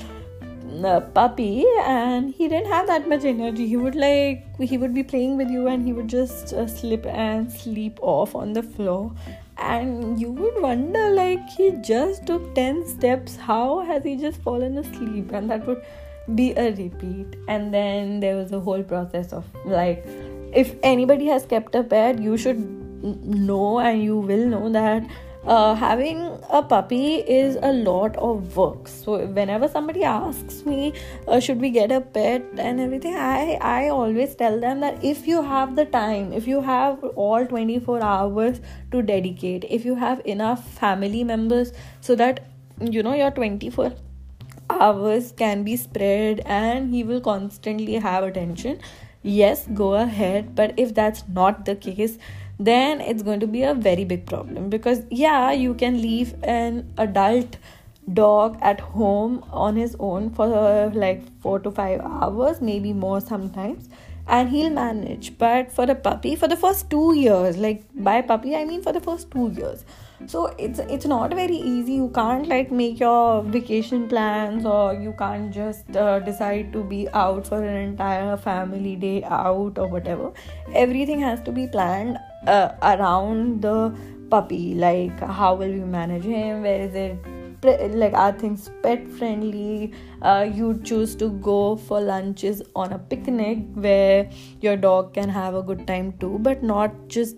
uh, 0.84 1.00
puppy 1.00 1.64
and 1.84 2.32
he 2.34 2.48
didn't 2.48 2.70
have 2.70 2.86
that 2.86 3.08
much 3.08 3.24
energy. 3.24 3.66
He 3.66 3.76
would 3.76 3.94
like 3.94 4.44
he 4.60 4.78
would 4.78 4.94
be 4.94 5.02
playing 5.02 5.36
with 5.36 5.50
you 5.50 5.68
and 5.68 5.84
he 5.84 5.92
would 5.92 6.08
just 6.08 6.52
uh, 6.52 6.66
slip 6.66 7.06
and 7.06 7.50
sleep 7.50 7.98
off 8.02 8.34
on 8.34 8.52
the 8.52 8.62
floor 8.62 9.12
and 9.72 10.20
you 10.20 10.30
would 10.30 10.60
wonder 10.62 11.10
like 11.10 11.48
he 11.56 11.70
just 11.80 12.26
took 12.26 12.54
10 12.54 12.86
steps. 12.86 13.36
How 13.36 13.80
has 13.80 14.04
he 14.04 14.16
just 14.16 14.40
fallen 14.42 14.78
asleep? 14.78 15.32
And 15.32 15.50
that 15.50 15.66
would 15.66 15.82
be 16.34 16.52
a 16.52 16.70
repeat. 16.72 17.36
And 17.48 17.72
then 17.72 18.20
there 18.20 18.36
was 18.36 18.52
a 18.52 18.60
whole 18.60 18.82
process 18.82 19.32
of 19.32 19.44
like 19.64 20.04
if 20.52 20.74
anybody 20.82 21.26
has 21.26 21.46
kept 21.46 21.74
a 21.74 21.82
pet 21.82 22.18
you 22.20 22.36
should 22.36 22.58
know 23.02 23.78
and 23.80 24.02
you 24.02 24.16
will 24.16 24.46
know 24.46 24.68
that 24.70 25.02
uh, 25.46 25.74
having 25.74 26.38
a 26.50 26.62
puppy 26.62 27.16
is 27.16 27.56
a 27.62 27.72
lot 27.72 28.16
of 28.16 28.56
work. 28.56 28.86
So 28.88 29.26
whenever 29.26 29.68
somebody 29.68 30.04
asks 30.04 30.64
me 30.64 30.92
uh, 31.26 31.40
should 31.40 31.60
we 31.60 31.70
get 31.70 31.90
a 31.90 32.00
pet 32.00 32.42
and 32.56 32.80
everything 32.80 33.14
i 33.14 33.58
i 33.60 33.88
always 33.88 34.34
tell 34.34 34.58
them 34.60 34.80
that 34.80 35.02
if 35.04 35.26
you 35.26 35.42
have 35.42 35.74
the 35.76 35.84
time 35.84 36.32
if 36.32 36.46
you 36.46 36.60
have 36.60 37.02
all 37.26 37.46
24 37.46 38.02
hours 38.02 38.60
to 38.90 39.02
dedicate 39.02 39.64
if 39.68 39.84
you 39.84 39.94
have 39.94 40.22
enough 40.24 40.66
family 40.78 41.24
members 41.24 41.72
so 42.00 42.14
that 42.14 42.44
you 42.80 43.02
know 43.02 43.14
your 43.14 43.30
24 43.30 43.92
hours 44.70 45.32
can 45.36 45.62
be 45.62 45.76
spread 45.76 46.40
and 46.46 46.94
he 46.94 47.02
will 47.04 47.20
constantly 47.20 47.94
have 47.94 48.24
attention 48.24 48.78
yes 49.22 49.66
go 49.72 49.94
ahead. 49.94 50.54
But 50.54 50.74
if 50.76 50.94
that's 50.94 51.24
not 51.28 51.64
the 51.64 51.76
case 51.76 52.18
then 52.66 53.00
it's 53.00 53.22
going 53.22 53.40
to 53.40 53.46
be 53.46 53.62
a 53.62 53.74
very 53.74 54.04
big 54.04 54.26
problem 54.26 54.68
because 54.70 55.02
yeah 55.10 55.52
you 55.52 55.74
can 55.74 56.00
leave 56.00 56.34
an 56.42 56.92
adult 56.98 57.56
dog 58.14 58.58
at 58.60 58.80
home 58.80 59.44
on 59.50 59.76
his 59.76 59.96
own 59.98 60.30
for 60.30 60.90
like 60.94 61.22
4 61.40 61.60
to 61.60 61.70
5 61.70 62.00
hours 62.00 62.60
maybe 62.60 62.92
more 62.92 63.20
sometimes 63.20 63.88
and 64.26 64.48
he'll 64.50 64.70
manage. 64.70 65.36
But 65.38 65.72
for 65.72 65.84
a 65.84 65.94
puppy 65.94 66.36
for 66.36 66.48
the 66.48 66.56
first 66.56 66.90
2 66.90 67.14
years 67.16 67.56
like 67.56 67.84
by 67.94 68.22
puppy 68.22 68.54
i 68.56 68.64
mean 68.64 68.82
for 68.82 68.92
the 68.92 69.00
first 69.00 69.30
2 69.30 69.52
years. 69.56 69.84
So 70.26 70.46
it's 70.64 70.78
it's 70.96 71.06
not 71.06 71.34
very 71.34 71.56
easy. 71.56 71.94
You 71.94 72.08
can't 72.14 72.48
like 72.48 72.70
make 72.70 73.00
your 73.00 73.42
vacation 73.42 74.08
plans 74.08 74.64
or 74.64 74.94
you 74.94 75.14
can't 75.18 75.52
just 75.52 75.96
uh, 75.96 76.20
decide 76.20 76.72
to 76.74 76.84
be 76.84 77.08
out 77.22 77.46
for 77.46 77.62
an 77.62 77.76
entire 77.76 78.36
family 78.36 78.94
day 78.94 79.24
out 79.24 79.78
or 79.78 79.88
whatever. 79.88 80.30
Everything 80.74 81.18
has 81.20 81.40
to 81.48 81.50
be 81.50 81.66
planned 81.66 82.18
uh, 82.46 82.72
around 82.82 83.62
the 83.62 83.94
puppy 84.30 84.74
like 84.74 85.18
how 85.20 85.54
will 85.54 85.70
we 85.70 85.80
manage 85.80 86.24
him? 86.24 86.62
Where 86.62 86.80
is 86.82 86.94
it 86.94 87.18
like 87.94 88.12
are 88.12 88.32
things 88.32 88.70
pet 88.82 89.08
friendly? 89.08 89.92
Uh, 90.20 90.48
you 90.52 90.80
choose 90.82 91.14
to 91.16 91.30
go 91.48 91.76
for 91.76 92.00
lunches 92.00 92.62
on 92.74 92.92
a 92.92 92.98
picnic 92.98 93.58
where 93.74 94.28
your 94.60 94.76
dog 94.76 95.14
can 95.14 95.28
have 95.28 95.54
a 95.54 95.62
good 95.62 95.86
time 95.86 96.12
too 96.18 96.38
but 96.40 96.62
not 96.62 96.92
just 97.08 97.36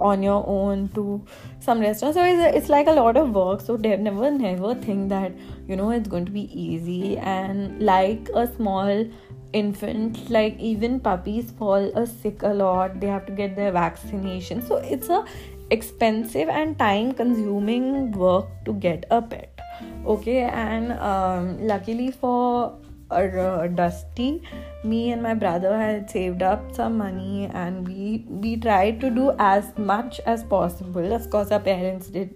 on 0.00 0.22
your 0.22 0.44
own 0.46 0.88
to 0.88 1.24
some 1.60 1.80
restaurant. 1.80 2.14
So 2.14 2.24
it's, 2.24 2.56
it's 2.56 2.68
like 2.68 2.86
a 2.86 2.92
lot 2.92 3.16
of 3.16 3.30
work. 3.34 3.60
So 3.60 3.76
never 3.76 4.30
never 4.30 4.74
think 4.74 5.08
that 5.08 5.32
you 5.68 5.76
know 5.76 5.90
it's 5.90 6.08
going 6.08 6.26
to 6.26 6.32
be 6.32 6.48
easy. 6.60 7.16
And 7.18 7.82
like 7.82 8.28
a 8.34 8.52
small 8.54 9.06
infant 9.54 10.30
like 10.30 10.58
even 10.58 11.00
puppies 11.00 11.50
fall 11.58 11.90
uh, 11.96 12.04
sick 12.04 12.42
a 12.42 12.52
lot 12.60 13.00
they 13.00 13.06
have 13.06 13.26
to 13.26 13.32
get 13.32 13.56
their 13.56 13.72
vaccination. 13.72 14.60
So 14.66 14.76
it's 14.76 15.08
a 15.08 15.24
expensive 15.70 16.48
and 16.48 16.78
time 16.78 17.12
consuming 17.12 18.12
work 18.12 18.46
to 18.64 18.74
get 18.74 19.06
a 19.10 19.22
pet. 19.22 19.60
Okay 20.06 20.40
and 20.40 20.92
um, 20.92 21.66
luckily 21.66 22.10
for 22.10 22.76
uh, 23.10 23.66
dusty 23.68 24.42
me 24.82 25.12
and 25.12 25.22
my 25.22 25.34
brother 25.34 25.76
had 25.78 26.10
saved 26.10 26.42
up 26.42 26.74
some 26.74 26.98
money 26.98 27.48
and 27.52 27.86
we 27.86 28.24
we 28.28 28.56
tried 28.56 29.00
to 29.00 29.10
do 29.10 29.32
as 29.38 29.76
much 29.78 30.20
as 30.26 30.42
possible. 30.44 31.12
Of 31.12 31.30
course 31.30 31.50
our 31.50 31.60
parents 31.60 32.08
did 32.08 32.34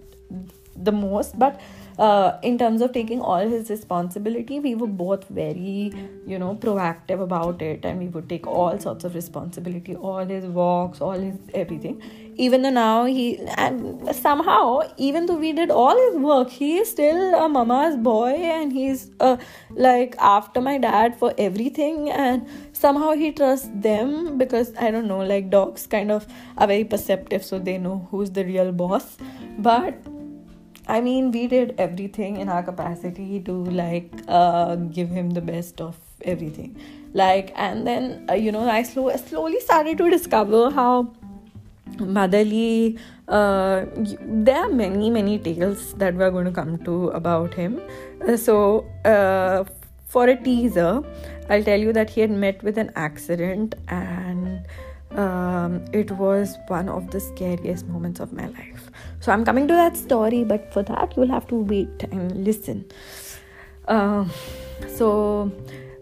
the 0.77 0.93
most 0.93 1.39
but 1.39 1.61
uh, 1.99 2.39
in 2.43 2.59
terms 2.59 2.81
of 2.81 2.93
taking 2.93 3.21
all 3.21 3.49
his 3.49 3.71
responsibility 3.71 4.61
we 4.61 4.75
were 4.75 4.87
both 4.87 5.27
very 5.29 5.93
you 6.27 6.39
know 6.39 6.55
proactive 6.55 7.23
about 7.23 7.61
it 7.63 7.85
and 7.85 7.99
we 7.99 8.09
would 8.09 8.29
take 8.29 8.47
all 8.47 8.79
sorts 8.79 9.05
of 9.05 9.15
responsibility 9.15 9.97
all 9.97 10.25
his 10.25 10.45
walks 10.45 11.01
all 11.01 11.19
his 11.19 11.37
everything. 11.55 12.01
Even 12.37 12.63
though 12.63 12.71
now 12.71 13.05
he 13.05 13.39
and 13.57 14.15
somehow 14.15 14.81
even 14.97 15.27
though 15.27 15.35
we 15.35 15.53
did 15.53 15.71
all 15.71 15.97
his 15.97 16.17
work 16.21 16.49
he 16.49 16.77
is 16.79 16.89
still 16.89 17.35
a 17.35 17.49
mama's 17.49 17.97
boy 17.97 18.31
and 18.31 18.73
he's 18.73 19.11
uh, 19.19 19.37
like 19.71 20.15
after 20.19 20.61
my 20.61 20.79
dad 20.79 21.19
for 21.19 21.35
everything 21.37 22.11
and 22.11 22.47
somehow 22.73 23.11
he 23.13 23.33
trusts 23.33 23.69
them 23.75 24.39
because 24.39 24.73
i 24.79 24.89
don't 24.89 25.09
know 25.09 25.19
like 25.19 25.51
dogs 25.51 25.89
kind 25.89 26.13
of 26.13 26.29
are 26.57 26.69
very 26.69 26.85
perceptive 26.85 27.45
so 27.45 27.59
they 27.59 27.77
know 27.77 28.07
who's 28.11 28.31
the 28.31 28.45
real 28.45 28.73
boss. 28.73 29.17
But 29.59 29.95
I 30.89 31.01
mean, 31.03 31.31
we 31.31 31.47
did 31.47 31.75
everything 31.79 32.39
in 32.39 32.49
our 32.49 32.63
capacity 32.63 33.41
to 33.41 33.53
like 33.53 34.11
uh, 34.27 34.77
give 34.77 35.11
him 35.11 35.31
the 35.31 35.43
best 35.43 35.81
of 35.81 35.97
everything. 36.23 36.81
Like, 37.13 37.53
and 37.57 37.87
then 37.87 38.27
uh, 38.31 38.35
you 38.35 38.53
know, 38.53 38.69
I 38.69 38.83
slow, 38.83 39.15
slowly 39.17 39.61
started 39.61 39.99
to 39.99 40.11
discover 40.11 40.71
how 40.71 41.15
motherly. 41.99 42.99
Uh, 43.29 43.85
there 43.95 44.57
are 44.57 44.71
many, 44.71 45.11
many 45.11 45.39
tales 45.39 45.93
that 45.95 46.15
we're 46.15 46.31
going 46.31 46.47
to 46.47 46.51
come 46.51 46.79
to 46.85 47.09
about 47.09 47.53
him. 47.53 47.79
Uh, 48.27 48.39
so, 48.39 48.87
uh, 49.05 49.65
for 50.07 50.27
a 50.27 50.35
teaser, 50.35 51.03
I'll 51.51 51.63
tell 51.63 51.79
you 51.79 51.93
that 51.93 52.09
he 52.09 52.23
had 52.23 52.31
met 52.31 52.63
with 52.63 52.79
an 52.79 52.91
accident 52.97 53.75
and 53.89 54.28
um, 55.13 55.85
it 55.93 56.11
was 56.11 56.57
one 56.69 56.89
of 56.89 57.11
the 57.11 57.21
scariest 57.21 57.87
moments 57.87 58.21
of 58.21 58.33
my 58.33 58.47
life. 58.49 58.91
So 59.21 59.33
I'm 59.33 59.45
coming 59.45 59.67
to 59.69 59.75
that 59.75 59.97
story, 59.97 60.45
but 60.45 60.73
for 60.73 60.83
that 60.83 61.15
you'll 61.17 61.29
have 61.29 61.47
to 61.49 61.57
wait 61.57 62.05
and 62.11 62.45
listen. 62.45 62.85
Uh, 63.87 64.27
so 64.87 65.51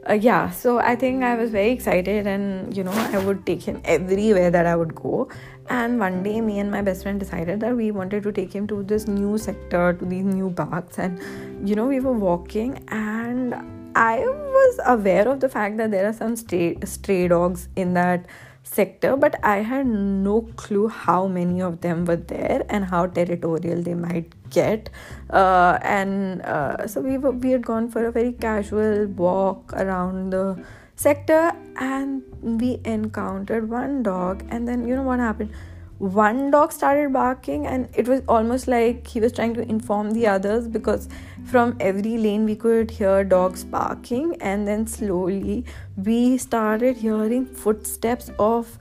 uh, 0.08 0.12
yeah, 0.12 0.50
so 0.50 0.78
I 0.78 0.94
think 0.96 1.24
I 1.24 1.34
was 1.34 1.50
very 1.50 1.70
excited, 1.70 2.26
and 2.26 2.76
you 2.76 2.84
know 2.84 2.92
I 2.92 3.18
would 3.18 3.44
take 3.46 3.62
him 3.62 3.80
everywhere 3.84 4.50
that 4.50 4.66
I 4.66 4.76
would 4.76 4.94
go. 4.94 5.28
And 5.68 5.98
one 5.98 6.22
day, 6.22 6.40
me 6.40 6.60
and 6.60 6.70
my 6.70 6.82
best 6.82 7.02
friend 7.02 7.18
decided 7.18 7.60
that 7.60 7.74
we 7.74 7.90
wanted 7.90 8.22
to 8.22 8.32
take 8.32 8.52
him 8.52 8.68
to 8.68 8.82
this 8.84 9.08
new 9.08 9.36
sector, 9.36 9.94
to 9.94 10.04
these 10.04 10.24
new 10.24 10.50
parks, 10.50 10.98
and 10.98 11.68
you 11.68 11.74
know 11.74 11.86
we 11.86 12.00
were 12.00 12.12
walking 12.12 12.84
and. 12.88 13.54
I 13.98 14.18
was 14.18 14.78
aware 14.84 15.26
of 15.26 15.40
the 15.40 15.48
fact 15.48 15.78
that 15.78 15.90
there 15.90 16.06
are 16.06 16.12
some 16.12 16.36
stray, 16.36 16.76
stray 16.84 17.28
dogs 17.28 17.70
in 17.76 17.94
that 17.94 18.26
sector 18.66 19.16
but 19.16 19.38
i 19.42 19.56
had 19.58 19.86
no 19.86 20.40
clue 20.56 20.88
how 20.88 21.26
many 21.26 21.62
of 21.62 21.80
them 21.80 22.04
were 22.04 22.16
there 22.16 22.64
and 22.68 22.84
how 22.86 23.06
territorial 23.06 23.82
they 23.82 23.94
might 23.94 24.32
get. 24.50 24.90
Uh, 25.30 25.78
and 25.82 26.42
uh, 26.42 26.86
so 26.86 27.00
we 27.00 27.18
were 27.18 27.32
we 27.32 27.50
had 27.50 27.64
gone 27.64 27.88
for 27.88 28.06
a 28.06 28.12
very 28.12 28.32
casual 28.32 29.06
walk 29.06 29.72
around 29.72 30.30
the 30.30 30.64
sector 30.96 31.52
and 31.76 32.22
we 32.42 32.80
encountered 32.84 33.68
one 33.68 34.02
dog 34.02 34.44
and 34.48 34.66
then 34.66 34.86
you 34.88 34.96
know 34.96 35.02
what 35.02 35.18
happened 35.18 35.50
one 35.98 36.50
dog 36.50 36.72
started 36.72 37.12
barking 37.12 37.66
and 37.66 37.88
it 37.94 38.06
was 38.06 38.20
almost 38.28 38.68
like 38.68 39.06
he 39.06 39.18
was 39.18 39.32
trying 39.32 39.54
to 39.54 39.62
inform 39.62 40.10
the 40.10 40.26
others 40.26 40.68
because 40.68 41.08
from 41.46 41.74
every 41.80 42.18
lane 42.18 42.44
we 42.44 42.54
could 42.54 42.90
hear 42.90 43.24
dogs 43.24 43.64
barking 43.64 44.36
and 44.40 44.68
then 44.68 44.86
slowly 44.86 45.64
we 45.96 46.36
started 46.36 46.96
hearing 46.96 47.46
footsteps 47.46 48.30
of 48.38 48.78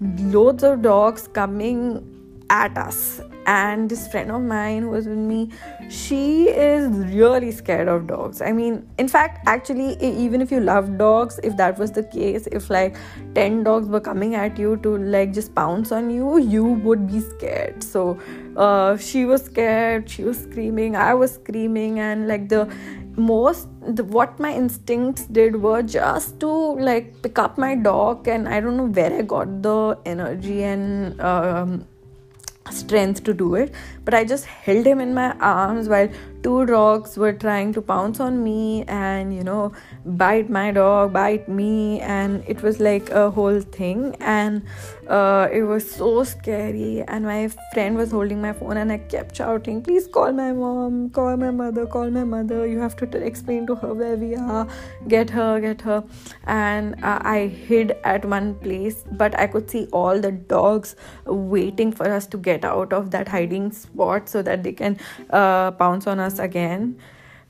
loads 0.00 0.62
of 0.64 0.80
dogs 0.80 1.28
coming 1.28 2.02
at 2.48 2.76
us 2.78 3.20
and 3.46 3.88
this 3.88 4.06
friend 4.08 4.30
of 4.30 4.42
mine 4.42 4.82
who 4.82 4.90
was 4.90 5.06
with 5.06 5.18
me. 5.18 5.50
She 5.88 6.48
is 6.48 6.90
really 7.14 7.50
scared 7.50 7.88
of 7.88 8.06
dogs. 8.06 8.40
I 8.40 8.52
mean 8.52 8.88
in 8.98 9.08
fact 9.08 9.46
actually 9.46 9.96
even 10.02 10.40
if 10.40 10.50
you 10.50 10.60
love 10.60 10.98
dogs 10.98 11.38
if 11.42 11.56
that 11.56 11.78
was 11.78 11.92
the 11.92 12.04
case 12.04 12.46
if 12.52 12.70
like 12.70 12.96
10 13.34 13.64
dogs 13.64 13.88
were 13.88 14.00
coming 14.00 14.34
at 14.34 14.58
you 14.58 14.76
to 14.78 14.96
like 14.96 15.32
just 15.32 15.54
pounce 15.54 15.92
on 15.92 16.10
you 16.10 16.38
you 16.38 16.64
would 16.64 17.06
be 17.10 17.20
scared. 17.20 17.82
So 17.82 18.18
uh, 18.56 18.96
she 18.96 19.24
was 19.24 19.44
scared. 19.44 20.08
She 20.08 20.24
was 20.24 20.38
screaming. 20.38 20.96
I 20.96 21.14
was 21.14 21.34
screaming. 21.34 22.00
And 22.00 22.28
like 22.28 22.48
the 22.48 22.68
most 23.16 23.68
the, 23.86 24.02
what 24.02 24.38
my 24.40 24.52
instincts 24.52 25.26
did 25.26 25.60
were 25.62 25.82
just 25.82 26.40
to 26.40 26.48
like 26.48 27.22
pick 27.22 27.38
up 27.38 27.58
my 27.58 27.74
dog. 27.74 28.28
And 28.28 28.48
i 28.48 28.60
don't 28.60 28.76
know 28.76 28.86
where 28.86 29.12
i 29.12 29.22
got 29.22 29.62
the 29.62 29.98
energy 30.04 30.64
and 30.64 31.20
um, 31.20 31.86
strength 32.70 33.22
to 33.24 33.34
do 33.34 33.54
it 33.54 33.72
but 34.04 34.14
i 34.14 34.24
just 34.24 34.44
held 34.44 34.86
him 34.86 35.00
in 35.00 35.12
my 35.14 35.32
arms 35.38 35.88
while 35.88 36.08
two 36.44 36.66
dogs 36.66 37.16
were 37.16 37.32
trying 37.32 37.72
to 37.72 37.80
pounce 37.80 38.20
on 38.20 38.44
me 38.44 38.84
and 38.86 39.34
you 39.34 39.42
know 39.42 39.72
bite 40.04 40.50
my 40.50 40.70
dog 40.70 41.12
bite 41.14 41.48
me 41.48 42.00
and 42.00 42.44
it 42.46 42.62
was 42.62 42.80
like 42.80 43.08
a 43.10 43.30
whole 43.30 43.60
thing. 43.60 44.14
And 44.20 44.62
uh, 45.08 45.48
it 45.52 45.62
was 45.62 45.90
so 45.90 46.24
scary. 46.24 47.02
And 47.08 47.24
my 47.24 47.48
friend 47.72 47.96
was 47.96 48.10
holding 48.10 48.40
my 48.42 48.52
phone 48.52 48.76
and 48.76 48.92
i 48.92 48.98
kept 48.98 49.36
shouting 49.36 49.82
please 49.82 50.06
call 50.06 50.32
my 50.32 50.52
mom 50.52 51.10
call 51.10 51.36
my 51.36 51.50
mother 51.50 51.86
call 51.86 52.10
my 52.10 52.24
mother. 52.24 52.66
You 52.66 52.78
have 52.78 52.96
to 52.96 53.06
t- 53.06 53.18
explain 53.18 53.66
to 53.68 53.74
her 53.76 53.94
where 53.94 54.16
we 54.16 54.34
are. 54.34 54.68
Get 55.08 55.30
her 55.30 55.60
get 55.60 55.80
her. 55.80 56.04
And 56.46 57.02
uh, 57.02 57.20
i 57.22 57.46
hid 57.46 57.96
at 58.04 58.24
one 58.24 58.54
place 58.56 59.04
but 59.12 59.38
i 59.38 59.46
could 59.46 59.70
see 59.70 59.86
all 59.92 60.20
the 60.20 60.32
dogs 60.32 60.94
waiting 61.24 61.90
for 61.92 62.10
us 62.12 62.26
to 62.26 62.36
get 62.36 62.64
out 62.64 62.92
of 62.92 63.10
that 63.12 63.28
hiding 63.28 63.72
spot 63.72 64.28
so 64.28 64.42
that 64.42 64.62
they 64.62 64.72
can 64.72 64.98
uh, 65.30 65.70
pounce 65.70 66.06
on 66.06 66.20
us 66.20 66.33
again. 66.38 66.98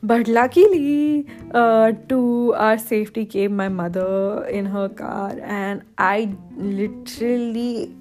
But 0.02 0.28
luckily, 0.28 1.26
uh, 1.52 1.92
to 2.08 2.54
our 2.56 2.76
safety 2.76 3.24
came 3.24 3.56
my 3.56 3.68
mother 3.68 4.44
in 4.44 4.66
her 4.66 4.88
car, 4.88 5.34
and 5.42 5.82
I 5.96 6.34
literally 6.56 7.94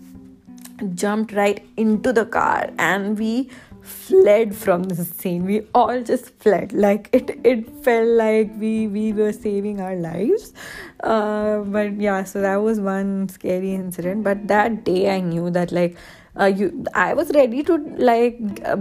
jumped 0.95 1.33
right 1.33 1.65
into 1.77 2.11
the 2.11 2.25
car 2.25 2.69
and 2.77 3.17
we 3.17 3.49
fled 3.81 4.55
from 4.55 4.83
the 4.83 5.03
scene. 5.03 5.45
We 5.45 5.61
all 5.73 6.01
just 6.01 6.29
fled. 6.39 6.73
Like 6.73 7.09
it 7.11 7.39
it 7.43 7.69
felt 7.83 8.07
like 8.07 8.51
we 8.57 8.87
we 8.87 9.13
were 9.13 9.33
saving 9.33 9.81
our 9.81 9.95
lives. 9.95 10.53
Uh, 11.03 11.59
but 11.59 11.99
yeah 11.99 12.23
so 12.23 12.41
that 12.41 12.57
was 12.57 12.79
one 12.79 13.29
scary 13.29 13.73
incident. 13.73 14.23
But 14.23 14.47
that 14.47 14.83
day 14.83 15.13
i 15.15 15.19
knew 15.19 15.49
that 15.51 15.71
like 15.71 15.97
uh, 16.39 16.45
you 16.45 16.83
i 16.95 17.13
was 17.13 17.29
ready 17.35 17.61
to 17.61 17.77
like 17.97 18.37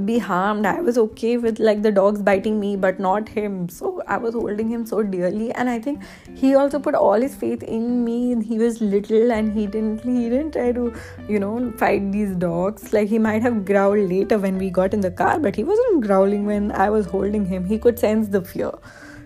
be 0.06 0.18
harmed. 0.18 0.64
I 0.66 0.80
was 0.80 0.97
okay 0.97 1.37
with 1.37 1.59
like 1.59 1.82
the 1.82 1.92
dogs 1.92 2.23
biting 2.23 2.59
me 2.59 2.76
but 2.76 2.99
not 2.99 3.28
him. 3.28 3.68
So 3.68 4.02
i 4.06 4.16
was 4.16 4.35
holding 4.35 4.68
him 4.68 4.87
so 4.87 5.02
dearly 5.02 5.52
and 5.52 5.68
i 5.68 5.78
think 5.78 6.02
he 6.35 6.54
also 6.54 6.78
put 6.78 6.94
all 6.94 7.21
his 7.21 7.35
faith 7.35 7.62
in 7.62 8.04
me 8.04 8.42
he 8.42 8.59
was 8.59 8.80
little 8.80 9.32
and 9.32 9.52
he 9.52 9.66
didn't 9.66 10.02
he 10.02 10.30
didn't 10.30 10.52
try 10.52 10.73
to 10.73 10.94
you 11.28 11.38
know 11.38 11.73
fight 11.76 12.11
these 12.11 12.35
dogs. 12.37 12.92
Like 12.92 13.09
he 13.09 13.18
might 13.18 13.42
have 13.42 13.64
growled 13.64 14.09
later 14.09 14.38
when 14.38 14.59
we 14.59 14.71
got 14.71 14.94
in 14.94 15.00
the 15.00 15.11
car 15.11 15.38
but 15.38 15.54
he 15.54 15.64
wasn't 15.64 16.06
growling 16.06 16.47
when 16.47 16.73
i 16.73 16.88
was 16.88 17.06
holding 17.06 17.44
him. 17.44 17.66
He 17.66 17.78
could 17.78 17.99
sense 17.99 18.28
the 18.28 18.42
fear. 18.42 18.73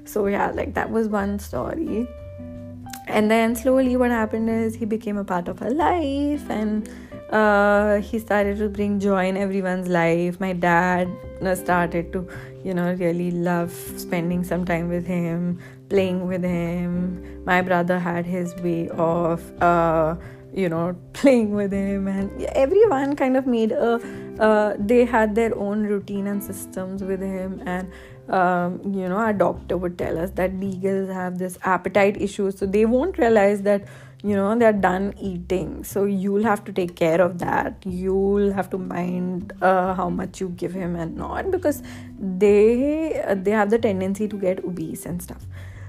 So 0.05 0.27
yeah 0.27 0.51
like 0.51 0.75
that 0.75 0.91
was 0.91 1.09
one 1.09 1.39
story. 1.39 2.09
And 3.09 3.31
then 3.31 3.55
slowly 3.55 3.97
what 3.97 4.11
happened 4.11 4.51
is 4.51 4.75
he 4.75 4.85
became 4.85 5.17
a 5.17 5.25
part 5.25 5.47
of 5.47 5.63
our 5.63 5.71
life 5.71 6.51
and 6.51 6.89
uh, 7.31 8.01
he 8.01 8.19
started 8.19 8.59
to 8.59 8.69
bring 8.69 9.01
joy 9.01 9.29
in 9.29 9.37
everyone's 9.37 9.89
life. 9.89 10.39
My 10.41 10.53
dad 10.53 11.09
uh, 11.43 11.55
started 11.55 12.13
to, 12.13 12.29
you 12.65 12.75
know, 12.75 12.93
really 12.95 13.31
love 13.31 13.73
spending 13.97 14.45
some 14.45 14.65
time 14.65 14.89
with 14.89 15.07
him, 15.07 15.59
playing 15.89 16.27
with 16.27 16.43
him. 16.43 17.45
My 17.45 17.63
brother 17.63 17.99
had 17.99 18.27
his 18.27 18.55
way 18.57 18.89
of, 18.91 19.43
uh, 19.63 20.17
you 20.57 20.69
know 20.69 20.97
playing 21.13 21.53
with 21.53 21.71
him 21.71 22.09
and 22.09 22.43
everyone 22.55 23.15
kind 23.15 23.37
of 23.37 23.47
made 23.47 23.73
a 23.73 24.01
uh, 24.41 24.75
they 24.79 25.05
had 25.05 25.35
their 25.35 25.57
own 25.57 25.83
routine 25.83 26.27
and 26.27 26.43
systems 26.43 27.03
with 27.03 27.21
him 27.21 27.63
and 27.67 27.91
um, 28.29 28.81
you 28.85 29.09
know 29.09 29.17
our 29.17 29.33
doctor 29.33 29.77
would 29.77 29.99
tell 29.99 30.19
us 30.19 30.31
that 30.31 30.59
beagles 30.59 31.11
have 31.11 31.39
this 31.39 31.59
appetite 31.63 32.21
issue 32.21 32.51
so 32.51 32.67
they 32.67 32.85
won't 32.85 33.19
realize 33.19 33.63
that 33.63 33.87
you 34.27 34.37
know 34.37 34.59
they're 34.59 34.73
done 34.73 35.13
eating 35.21 35.85
so 35.85 36.05
you'll 36.05 36.49
have 36.51 36.65
to 36.65 36.73
take 36.73 36.97
care 36.97 37.21
of 37.21 37.39
that 37.39 37.75
you'll 37.85 38.53
have 38.53 38.69
to 38.71 38.79
mind 38.79 39.53
uh, 39.63 39.95
how 39.95 40.09
much 40.09 40.41
you 40.41 40.49
give 40.65 40.73
him 40.73 40.97
and 40.97 41.17
not 41.17 41.51
because 41.51 41.83
they 42.19 43.23
uh, 43.23 43.35
they 43.35 43.51
have 43.51 43.71
the 43.71 43.79
tendency 43.79 44.29
to 44.29 44.37
get 44.37 44.65
obese 44.65 45.07
and 45.07 45.23
stuff 45.23 45.47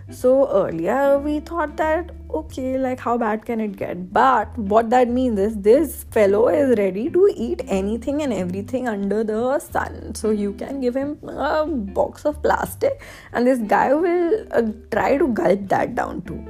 so 0.09 0.49
earlier 0.49 1.19
we 1.19 1.39
thought 1.41 1.75
that 1.77 2.11
okay, 2.33 2.77
like 2.77 2.99
how 2.99 3.17
bad 3.17 3.45
can 3.45 3.59
it 3.59 3.77
get? 3.77 4.13
But 4.13 4.57
what 4.57 4.89
that 4.89 5.09
means 5.09 5.39
is 5.39 5.55
this 5.57 6.03
fellow 6.11 6.47
is 6.49 6.77
ready 6.77 7.09
to 7.09 7.33
eat 7.35 7.61
anything 7.67 8.21
and 8.21 8.33
everything 8.33 8.87
under 8.87 9.23
the 9.23 9.59
sun. 9.59 10.15
So 10.15 10.31
you 10.31 10.53
can 10.53 10.81
give 10.81 10.95
him 10.95 11.17
a 11.27 11.65
box 11.65 12.25
of 12.25 12.41
plastic, 12.41 13.01
and 13.33 13.47
this 13.47 13.59
guy 13.59 13.93
will 13.93 14.45
uh, 14.51 14.63
try 14.91 15.17
to 15.17 15.27
gulp 15.27 15.67
that 15.69 15.95
down 15.95 16.21
too. 16.23 16.43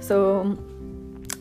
So 0.00 0.58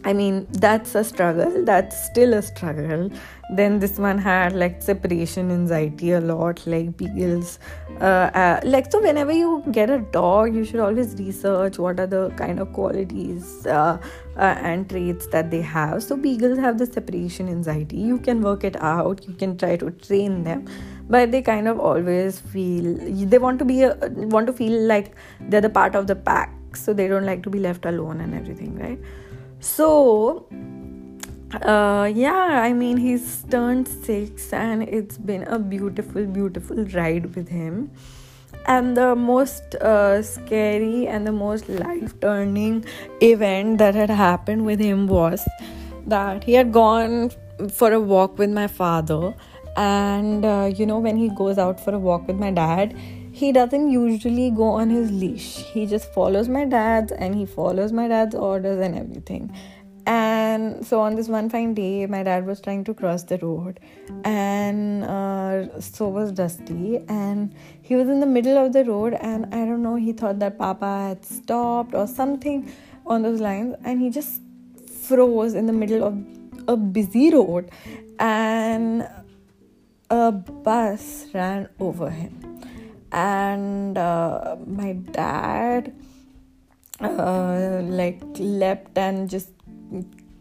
I 0.08 0.14
mean, 0.14 0.48
that's 0.52 0.96
a 0.96 1.04
struggle. 1.04 1.66
That's 1.66 2.06
still 2.06 2.34
a 2.34 2.42
struggle. 2.42 3.10
Then 3.58 3.80
this 3.80 3.98
one 4.00 4.18
had 4.18 4.54
like 4.54 4.82
separation 4.82 5.52
anxiety 5.52 6.12
a 6.12 6.22
lot, 6.22 6.66
like 6.66 6.96
beagles. 6.96 7.60
Uh, 8.00 8.30
uh, 8.44 8.62
like, 8.64 8.90
so 8.90 9.02
whenever 9.02 9.34
you 9.34 9.64
get 9.72 9.90
a 9.90 10.00
dog, 10.00 10.56
you 10.56 10.64
should 10.64 10.80
always 10.80 11.16
research 11.16 11.78
what 11.78 12.00
are 12.00 12.08
the 12.08 12.30
kind 12.38 12.62
of 12.62 12.72
qualities 12.72 13.66
uh, 13.66 13.98
uh 14.38 14.56
and 14.70 14.90
traits 14.90 15.28
that 15.28 15.52
they 15.52 15.62
have. 15.62 16.02
So, 16.04 16.16
beagles 16.16 16.58
have 16.58 16.78
the 16.78 16.86
separation 16.86 17.50
anxiety. 17.50 17.98
You 17.98 18.20
can 18.20 18.42
work 18.42 18.64
it 18.64 18.82
out, 18.82 19.28
you 19.28 19.34
can 19.34 19.58
try 19.58 19.76
to 19.76 19.92
train 19.92 20.44
them 20.46 20.68
but 21.10 21.32
they 21.32 21.42
kind 21.42 21.70
of 21.70 21.80
always 21.80 22.38
feel 22.38 22.88
they 23.34 23.38
want 23.38 23.60
to 23.60 23.66
be 23.66 23.84
a, 23.84 23.96
want 24.36 24.46
to 24.46 24.52
feel 24.52 24.82
like 24.88 25.16
they're 25.40 25.62
the 25.62 25.70
part 25.70 25.96
of 25.96 26.06
the 26.06 26.16
pack 26.16 26.76
so 26.76 26.94
they 26.94 27.08
don't 27.08 27.26
like 27.26 27.42
to 27.44 27.50
be 27.50 27.60
left 27.60 27.86
alone 27.86 28.20
and 28.20 28.36
everything 28.36 28.78
right 28.78 29.00
so 29.60 30.48
uh, 31.54 32.12
yeah, 32.14 32.62
I 32.62 32.74
mean, 32.74 32.98
he's 32.98 33.44
turned 33.50 33.88
six, 33.88 34.52
and 34.52 34.84
it's 34.84 35.18
been 35.18 35.44
a 35.44 35.58
beautiful, 35.58 36.26
beautiful 36.26 36.84
ride 36.88 37.36
with 37.36 37.48
him. 37.48 37.92
And 38.66 38.98
the 38.98 39.16
most 39.16 39.76
uh, 39.76 40.22
scary 40.22 41.08
and 41.08 41.26
the 41.26 41.32
most 41.32 41.70
life 41.70 42.20
turning 42.20 42.84
event 43.22 43.78
that 43.78 43.96
had 43.96 44.10
happened 44.10 44.66
with 44.66 44.80
him 44.80 45.08
was 45.08 45.48
that 46.06 46.44
he 46.44 46.54
had 46.54 46.74
gone 46.74 47.32
for 47.72 47.94
a 47.94 48.00
walk 48.00 48.38
with 48.38 48.50
my 48.50 48.68
father. 48.68 49.34
And 49.78 50.44
uh, 50.44 50.72
you 50.76 50.86
know, 50.86 51.00
when 51.00 51.16
he 51.16 51.30
goes 51.30 51.58
out 51.58 51.80
for 51.80 51.94
a 51.94 52.00
walk 52.00 52.28
with 52.28 52.38
my 52.38 52.52
dad, 52.52 52.94
he 53.38 53.51
doesn't 53.51 53.91
usually 53.91 54.50
go 54.50 54.63
on 54.63 54.89
his 54.89 55.12
leash. 55.12 55.58
He 55.74 55.86
just 55.86 56.12
follows 56.12 56.50
my 56.50 56.65
dad's 56.65 57.12
and 57.12 57.36
he 57.36 57.46
follows 57.46 57.91
my 57.91 58.08
dad's 58.08 58.34
orders 58.34 58.79
and 58.79 58.96
everything. 58.98 59.56
And 60.08 60.84
so 60.84 61.01
on 61.01 61.15
this 61.15 61.27
one 61.27 61.48
fine 61.48 61.75
day, 61.75 62.08
my 62.08 62.24
dad 62.24 62.48
was 62.48 62.60
trying 62.60 62.84
to 62.86 62.96
cross 62.96 63.24
the 63.24 63.38
road, 63.39 63.79
and 64.24 65.03
uh, 65.03 65.79
so 65.82 66.08
was 66.08 66.32
Dusty. 66.32 67.03
And 67.10 67.53
he 67.82 67.96
was 67.96 68.08
in 68.08 68.22
the 68.22 68.25
middle 68.25 68.58
of 68.58 68.72
the 68.72 68.86
road, 68.86 69.13
and 69.20 69.46
I 69.53 69.65
don't 69.65 69.84
know, 69.84 69.96
he 69.96 70.13
thought 70.13 70.39
that 70.39 70.58
Papa 70.58 70.91
had 71.10 71.25
stopped 71.25 71.94
or 71.94 72.08
something 72.08 72.72
on 73.06 73.22
those 73.22 73.41
lines, 73.41 73.75
and 73.84 74.01
he 74.01 74.10
just 74.10 74.41
froze 75.03 75.53
in 75.53 75.65
the 75.67 75.74
middle 75.74 76.03
of 76.03 76.17
a 76.70 76.77
busy 76.77 77.29
road, 77.29 77.70
and 78.17 79.08
a 80.10 80.32
bus 80.32 81.25
ran 81.34 81.67
over 81.79 82.10
him 82.10 82.47
and 83.12 83.98
uh, 83.98 84.56
my 84.66 84.94
dad 84.94 85.94
uh, 87.00 87.82
like 87.84 88.22
leapt 88.38 88.98
and 88.98 89.30
just 89.30 89.50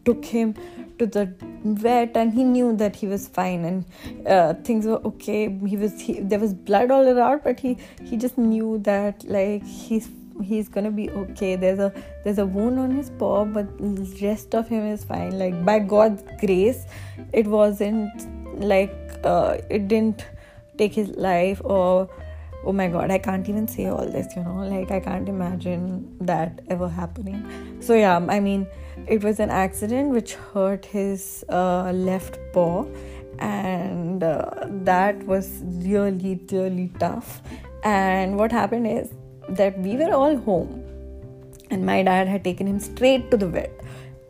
took 0.04 0.25
him 0.25 0.54
to 0.99 1.06
the 1.06 1.32
vet 1.64 2.16
and 2.16 2.32
he 2.32 2.44
knew 2.44 2.75
that 2.76 2.96
he 2.96 3.06
was 3.06 3.28
fine. 3.28 3.64
And 3.64 4.26
uh, 4.26 4.54
things 4.54 4.87
were 4.87 5.00
okay. 5.06 5.49
He 5.66 5.76
was 5.76 6.00
he, 6.00 6.20
there 6.20 6.38
was 6.38 6.54
blood 6.54 6.90
all 6.90 7.06
around 7.06 7.42
but 7.44 7.61
he 7.61 7.76
he 8.04 8.16
just 8.16 8.38
knew 8.38 8.78
that 8.85 9.25
like 9.25 9.64
he's 9.64 10.09
he's 10.42 10.68
gonna 10.68 10.90
be 10.90 11.11
okay. 11.11 11.57
There's 11.57 11.79
a 11.79 11.92
there's 12.24 12.38
a 12.38 12.46
wound 12.46 12.79
on 12.79 12.90
his 12.90 13.11
paw 13.11 13.44
but 13.44 13.79
the 13.79 14.18
rest 14.22 14.55
of 14.55 14.68
him 14.68 14.87
is 14.87 15.05
fine. 15.05 15.38
Like 15.38 15.64
by 15.64 15.79
god's 15.79 16.22
grace 16.40 16.85
it 17.33 17.46
wasn't 17.46 18.26
like 18.61 18.94
uh, 19.24 19.59
it 19.68 19.88
didn't 19.88 20.24
take 20.79 20.94
his 20.94 21.09
life 21.11 21.61
or 21.64 22.09
oh 22.66 22.72
my 22.72 22.88
god 22.88 23.11
i 23.11 23.18
can't 23.18 23.48
even 23.48 23.66
say 23.68 23.87
all 23.87 24.07
this 24.07 24.35
you 24.37 24.42
know? 24.42 24.57
Like 24.74 24.90
i 24.90 25.00
can't 25.00 25.29
imagine 25.29 26.16
that 26.20 26.61
ever 26.68 26.88
happening. 26.88 27.79
So 27.81 27.94
yeah 27.94 28.16
i 28.29 28.40
mean 28.40 28.66
it 29.07 29.22
was 29.22 29.40
an 29.40 29.50
accident 29.50 30.11
which 30.11 30.35
hurt 30.35 30.85
his 30.85 31.44
uh, 31.48 31.92
left 31.92 32.38
paw. 32.52 32.87
And 33.38 34.22
uh, 34.22 34.50
that 34.85 35.22
was 35.24 35.62
really 35.62 36.40
really 36.50 36.90
tough. 36.98 37.42
And 37.85 38.37
what 38.37 38.50
happened 38.50 38.87
is 38.87 39.11
that 39.50 39.79
we 39.79 39.96
were 39.96 40.12
all 40.12 40.37
home. 40.37 40.83
And 41.70 41.85
my 41.85 42.02
dad 42.02 42.29
had 42.29 42.44
taken 42.44 42.66
him 42.66 42.81
straight 42.81 43.31
to 43.31 43.37
the 43.37 43.46
vet. 43.46 43.81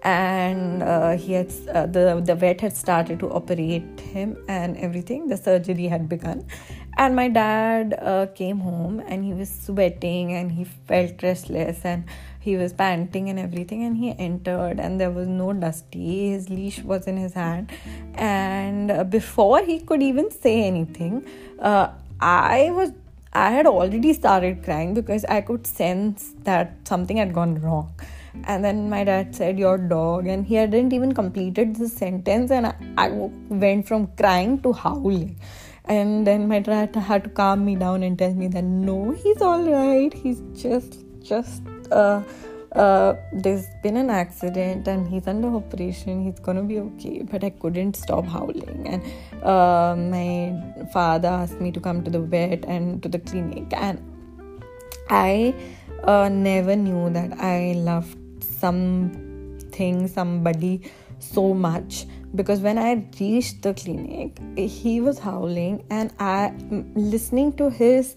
And 0.03 0.83
uh, 0.83 1.17
he 1.17 1.33
had 1.33 1.53
uh, 1.73 1.87
the 1.87 2.21
the 2.25 2.35
vet 2.35 2.61
had 2.61 2.77
started 2.77 3.21
to 3.21 3.31
operate 3.31 4.01
him 4.01 4.37
and 4.49 4.77
everything. 4.77 5.27
The 5.29 5.37
surgery 5.37 5.87
had 5.87 6.09
begun 6.09 6.45
and 6.97 7.15
my 7.15 7.29
dad 7.29 7.99
uh, 8.01 8.27
came 8.35 8.61
home 8.61 9.03
and 9.07 9.25
he 9.25 9.35
was 9.35 9.51
sweating 9.51 10.33
and 10.33 10.51
he 10.51 10.65
felt 10.65 11.23
restless 11.23 11.85
and 11.85 12.05
he 12.41 12.57
was 12.57 12.73
panting 12.73 13.29
and 13.29 13.39
everything 13.39 13.85
and 13.85 13.97
he 13.97 14.15
entered 14.19 14.81
and 14.81 15.01
there 15.01 15.11
was 15.11 15.27
no 15.27 15.53
dusty. 15.53 16.31
His 16.31 16.49
leash 16.49 16.83
was 16.83 17.07
in 17.07 17.17
his 17.17 17.35
hand. 17.35 17.71
And 18.15 18.91
uh, 18.91 19.05
before 19.05 19.63
he 19.63 19.81
could 19.81 20.03
even 20.03 20.31
say 20.31 20.65
anything 20.65 21.27
uh, 21.59 21.89
i 22.21 22.71
was 22.71 22.93
i 23.33 23.51
had 23.51 23.67
already 23.67 24.13
started 24.13 24.63
crying 24.65 24.95
because 24.95 25.25
i 25.27 25.41
could 25.41 25.67
sense 25.67 26.33
that 26.45 26.73
something 26.85 27.19
had 27.19 27.35
gone 27.35 27.61
wrong. 27.61 27.93
And 28.45 28.63
then 28.63 28.91
my 28.91 29.03
dad 29.05 29.35
said 29.35 29.59
your 29.59 29.79
dog 29.79 30.27
and 30.27 30.47
he 30.47 30.55
hadn't 30.57 30.93
even 30.93 31.15
completed 31.15 31.77
the 31.77 31.89
sentence 31.89 32.51
and 32.51 32.67
I, 32.67 32.75
I 32.99 33.09
went 33.09 33.89
from 33.89 34.09
crying 34.09 34.61
to 34.61 34.73
howling 34.73 35.37
and 35.87 36.27
then 36.27 36.49
my 36.49 36.59
dad 36.59 36.95
had 36.97 37.25
to 37.25 37.31
calm 37.31 37.65
me 37.65 37.77
down 37.77 38.03
and 38.03 38.19
tell 38.19 38.35
me 38.35 38.49
that 38.49 38.65
no 38.65 39.13
he's 39.13 39.41
all 39.41 39.63
right. 39.63 40.13
He's 40.13 40.43
just 40.55 41.05
just 41.23 41.63
uh, 41.91 42.23
uh, 42.73 43.15
there's 43.33 43.67
been 43.83 43.97
an 43.97 44.11
accident 44.11 44.89
and 44.89 45.07
he's 45.07 45.27
under 45.27 45.49
operation. 45.49 46.25
He's 46.25 46.41
gonna 46.41 46.63
be 46.63 46.79
okay. 46.81 47.23
But 47.23 47.45
i 47.45 47.51
couldn't 47.51 47.97
stop 47.97 48.27
howling. 48.27 48.87
And 48.87 49.03
uh, 49.45 49.95
my 49.97 50.87
father 50.93 51.29
asked 51.29 51.61
me 51.61 51.71
to 51.73 51.81
come 51.81 52.03
to 52.05 52.11
the 52.11 52.21
vet 52.21 52.65
and 52.65 53.03
to 53.03 53.09
the 53.09 53.19
clinic. 53.19 53.73
And 53.73 54.03
i 55.09 55.55
uh, 56.03 56.29
never 56.29 56.75
knew 56.75 57.11
that 57.11 57.33
i 57.41 57.75
loved 57.75 58.43
something 58.43 60.09
somebody 60.09 60.81
so 61.19 61.55
much 61.55 62.07
because 62.37 62.61
when 62.61 62.79
I 62.79 63.05
reached 63.19 63.63
the 63.63 63.75
clinic, 63.75 64.39
he 64.57 65.01
was 65.01 65.19
howling, 65.19 65.85
and 65.91 66.13
I 66.21 66.53
listening 66.95 67.55
to 67.55 67.71
his 67.71 68.15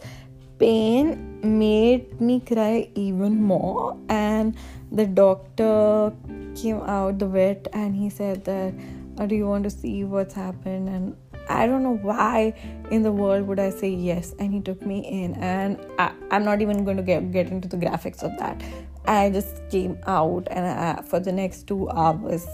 pain 0.59 1.39
made 1.41 2.19
me 2.19 2.41
cry 2.41 2.89
even 2.95 3.41
more. 3.41 3.97
And 4.09 4.55
the 4.91 5.05
doctor 5.05 6.13
came 6.55 6.81
out, 6.81 7.19
the 7.19 7.27
vet, 7.27 7.67
and 7.73 7.95
he 7.95 8.09
said 8.09 8.45
that, 8.45 8.73
oh, 9.17 9.25
"Do 9.25 9.35
you 9.35 9.47
want 9.47 9.63
to 9.63 9.69
see 9.69 10.03
what's 10.03 10.33
happened?" 10.33 10.89
And 10.89 11.15
I 11.49 11.65
don't 11.65 11.83
know 11.83 11.97
why 11.97 12.53
in 12.91 13.01
the 13.01 13.11
world 13.11 13.47
would 13.47 13.59
I 13.59 13.71
say 13.71 13.89
yes. 13.89 14.35
And 14.37 14.53
he 14.53 14.61
took 14.61 14.85
me 14.85 14.99
in, 14.99 15.33
and 15.35 15.79
I, 15.97 16.11
am 16.31 16.45
not 16.45 16.61
even 16.61 16.85
going 16.85 16.97
to 16.97 17.03
get, 17.03 17.31
get 17.31 17.47
into 17.47 17.67
the 17.67 17.77
graphics 17.77 18.21
of 18.23 18.37
that. 18.37 18.61
I 19.09 19.31
just 19.31 19.67
came 19.71 19.97
out, 20.05 20.47
and 20.51 20.67
I, 20.67 21.01
for 21.01 21.19
the 21.19 21.31
next 21.31 21.63
two 21.67 21.89
hours, 21.89 22.45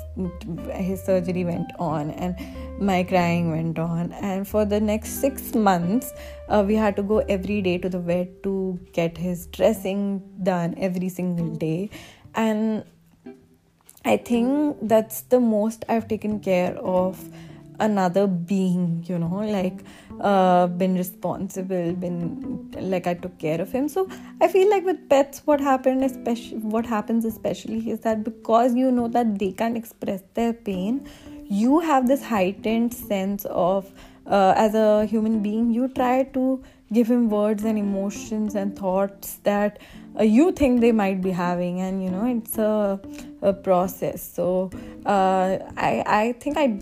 his 0.71 1.03
surgery 1.03 1.43
went 1.43 1.71
on, 1.77 2.11
and 2.11 2.33
my 2.79 3.03
crying 3.03 3.51
went 3.51 3.77
on. 3.77 4.13
And 4.13 4.47
for 4.47 4.63
the 4.63 4.79
next 4.79 5.19
six 5.19 5.53
months, 5.53 6.13
uh, 6.47 6.63
we 6.65 6.75
had 6.75 6.95
to 6.95 7.03
go 7.03 7.17
every 7.37 7.61
day 7.61 7.77
to 7.79 7.89
the 7.89 7.99
vet 7.99 8.41
to 8.43 8.79
get 8.93 9.17
his 9.17 9.47
dressing 9.47 10.21
done 10.43 10.75
every 10.77 11.09
single 11.09 11.49
day. 11.55 11.89
And 12.35 12.85
I 14.05 14.15
think 14.15 14.77
that's 14.81 15.21
the 15.23 15.41
most 15.41 15.83
I've 15.89 16.07
taken 16.07 16.39
care 16.39 16.77
of 16.77 17.21
another 17.79 18.27
being 18.27 19.03
you 19.07 19.17
know 19.17 19.41
like 19.57 19.79
uh, 20.21 20.67
been 20.67 20.95
responsible 20.95 21.93
been 21.93 22.71
like 22.79 23.07
i 23.07 23.13
took 23.13 23.37
care 23.37 23.61
of 23.61 23.71
him. 23.71 23.87
So 23.87 24.07
i 24.41 24.47
feel 24.47 24.69
like 24.69 24.85
with 24.85 25.09
pets 25.09 25.41
what 25.45 25.59
happened 25.59 26.03
especially 26.03 26.57
what 26.57 26.85
happens 26.85 27.25
especially 27.25 27.89
is 27.89 27.99
that 28.01 28.23
because 28.23 28.75
you 28.75 28.91
know 28.91 29.07
that 29.09 29.39
they 29.39 29.51
can't 29.51 29.77
express 29.77 30.21
their 30.33 30.53
pain 30.53 31.07
you 31.47 31.79
have 31.79 32.07
this 32.07 32.23
heightened 32.23 32.93
sense 32.93 33.45
of 33.45 33.91
uh, 34.25 34.53
as 34.57 34.73
a 34.73 35.05
human 35.05 35.41
being 35.41 35.71
you 35.71 35.87
try 35.89 36.23
to 36.23 36.63
give 36.93 37.09
him 37.09 37.29
words 37.29 37.63
and 37.63 37.77
emotions 37.77 38.55
and 38.55 38.77
thoughts 38.77 39.39
that 39.43 39.79
uh, 40.19 40.23
you 40.23 40.51
think 40.51 40.81
they 40.81 40.91
might 40.91 41.21
be 41.21 41.31
having. 41.31 41.81
And 41.81 42.03
you 42.03 42.09
know 42.09 42.25
it's 42.25 42.57
a, 42.57 42.99
a 43.41 43.53
process. 43.53 44.21
So 44.33 44.71
uh, 45.05 45.57
I, 45.77 46.03
I 46.05 46.35
think 46.39 46.57
i 46.57 46.79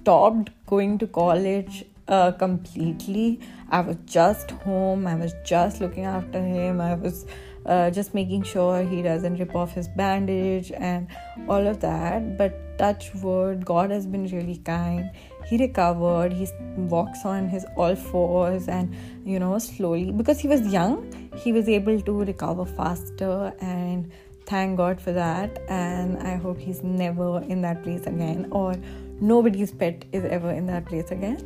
stopped 0.00 0.50
going 0.66 0.98
to 0.98 1.06
college 1.06 1.84
uh, 2.08 2.32
completely. 2.32 3.40
I 3.70 3.80
was 3.80 3.96
just 4.04 4.50
home. 4.50 5.06
I 5.06 5.14
was 5.14 5.34
just 5.44 5.80
looking 5.80 6.04
after 6.04 6.42
him. 6.42 6.80
I 6.80 6.94
was 6.94 7.26
uh, 7.66 7.90
just 7.90 8.14
making 8.14 8.42
sure 8.42 8.82
he 8.82 9.02
doesn't 9.02 9.36
rip 9.36 9.54
off 9.54 9.72
his 9.74 9.88
bandage 9.88 10.72
and 10.72 11.06
all 11.48 11.66
of 11.66 11.80
that. 11.80 12.36
But 12.38 12.78
touch 12.78 13.14
wood 13.22 13.64
god 13.64 13.90
has 13.90 14.06
been 14.06 14.26
really 14.28 14.56
kind. 14.58 15.10
He 15.46 15.58
recovered. 15.58 16.32
He 16.32 16.48
walks 16.76 17.24
on 17.24 17.48
his 17.48 17.66
all 17.76 17.94
fours 17.94 18.68
and 18.68 18.94
you 19.24 19.38
know 19.38 19.58
slowly 19.58 20.10
because 20.12 20.40
he 20.40 20.48
was 20.48 20.66
young 20.72 21.30
he 21.36 21.52
was 21.52 21.68
able 21.68 22.00
to 22.00 22.12
recover 22.24 22.64
faster 22.64 23.52
and 23.60 24.10
thank 24.46 24.76
god 24.76 25.00
for 25.00 25.12
that. 25.12 25.62
And 25.68 26.18
i 26.32 26.36
hope 26.36 26.58
he's 26.58 26.82
never 26.82 27.42
in 27.42 27.62
that 27.62 27.82
place 27.82 28.06
again 28.06 28.48
or 28.50 28.74
nobody's 29.20 29.72
pet 29.72 30.04
is 30.12 30.24
ever 30.24 30.50
in 30.50 30.66
that 30.66 30.84
place 30.86 31.10
again 31.10 31.38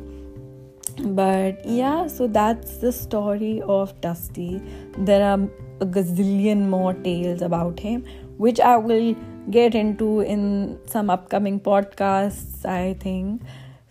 but 1.15 1.65
yeah 1.65 2.07
so 2.07 2.27
that's 2.27 2.77
the 2.77 2.91
story 2.91 3.61
of 3.63 3.99
dusty 4.01 4.61
there 4.97 5.23
are 5.23 5.39
a 5.81 5.85
gazillion 5.85 6.67
more 6.69 6.93
tales 6.93 7.41
about 7.41 7.79
him 7.79 8.03
which 8.37 8.59
i 8.59 8.77
will 8.77 9.15
get 9.51 9.75
into 9.75 10.21
in 10.21 10.79
some 10.85 11.09
upcoming 11.09 11.59
podcasts 11.59 12.65
i 12.65 12.93
think 12.93 13.41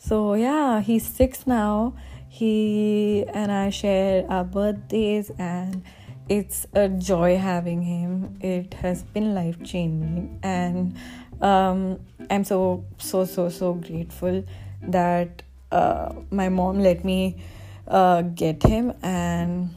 so 0.05 0.35
yeah, 0.35 0.83
he's 0.83 1.07
six 1.07 1.47
now. 1.47 1.95
He 2.29 3.25
and 3.33 3.51
I 3.51 3.71
share 3.71 4.31
our 4.31 4.45
birthdays, 4.45 5.31
and 5.39 5.83
it's 6.29 6.67
a 6.75 6.91
joy 6.91 7.39
having 7.39 7.81
him. 7.81 8.37
It 8.43 8.75
has 8.75 9.03
been 9.03 9.35
life 9.35 9.57
changing, 9.65 10.41
and 10.43 10.95
um, 11.41 12.01
I'm 12.31 12.45
so 12.45 12.85
so 12.99 13.25
so 13.25 13.49
so 13.49 13.75
grateful 13.75 14.45
that 14.83 15.43
uh, 15.71 16.13
my 16.31 16.49
mom 16.49 16.81
let 16.81 17.05
me 17.05 17.37
uh, 17.89 18.23
get 18.23 18.63
him 18.63 18.93
and 19.03 19.75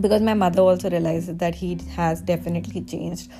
because 0.00 0.20
my 0.20 0.34
mother 0.34 0.60
also 0.60 0.90
realizes 0.90 1.36
that 1.38 1.54
he 1.54 1.78
has 1.92 2.20
definitely 2.20 2.82
changed 2.82 3.30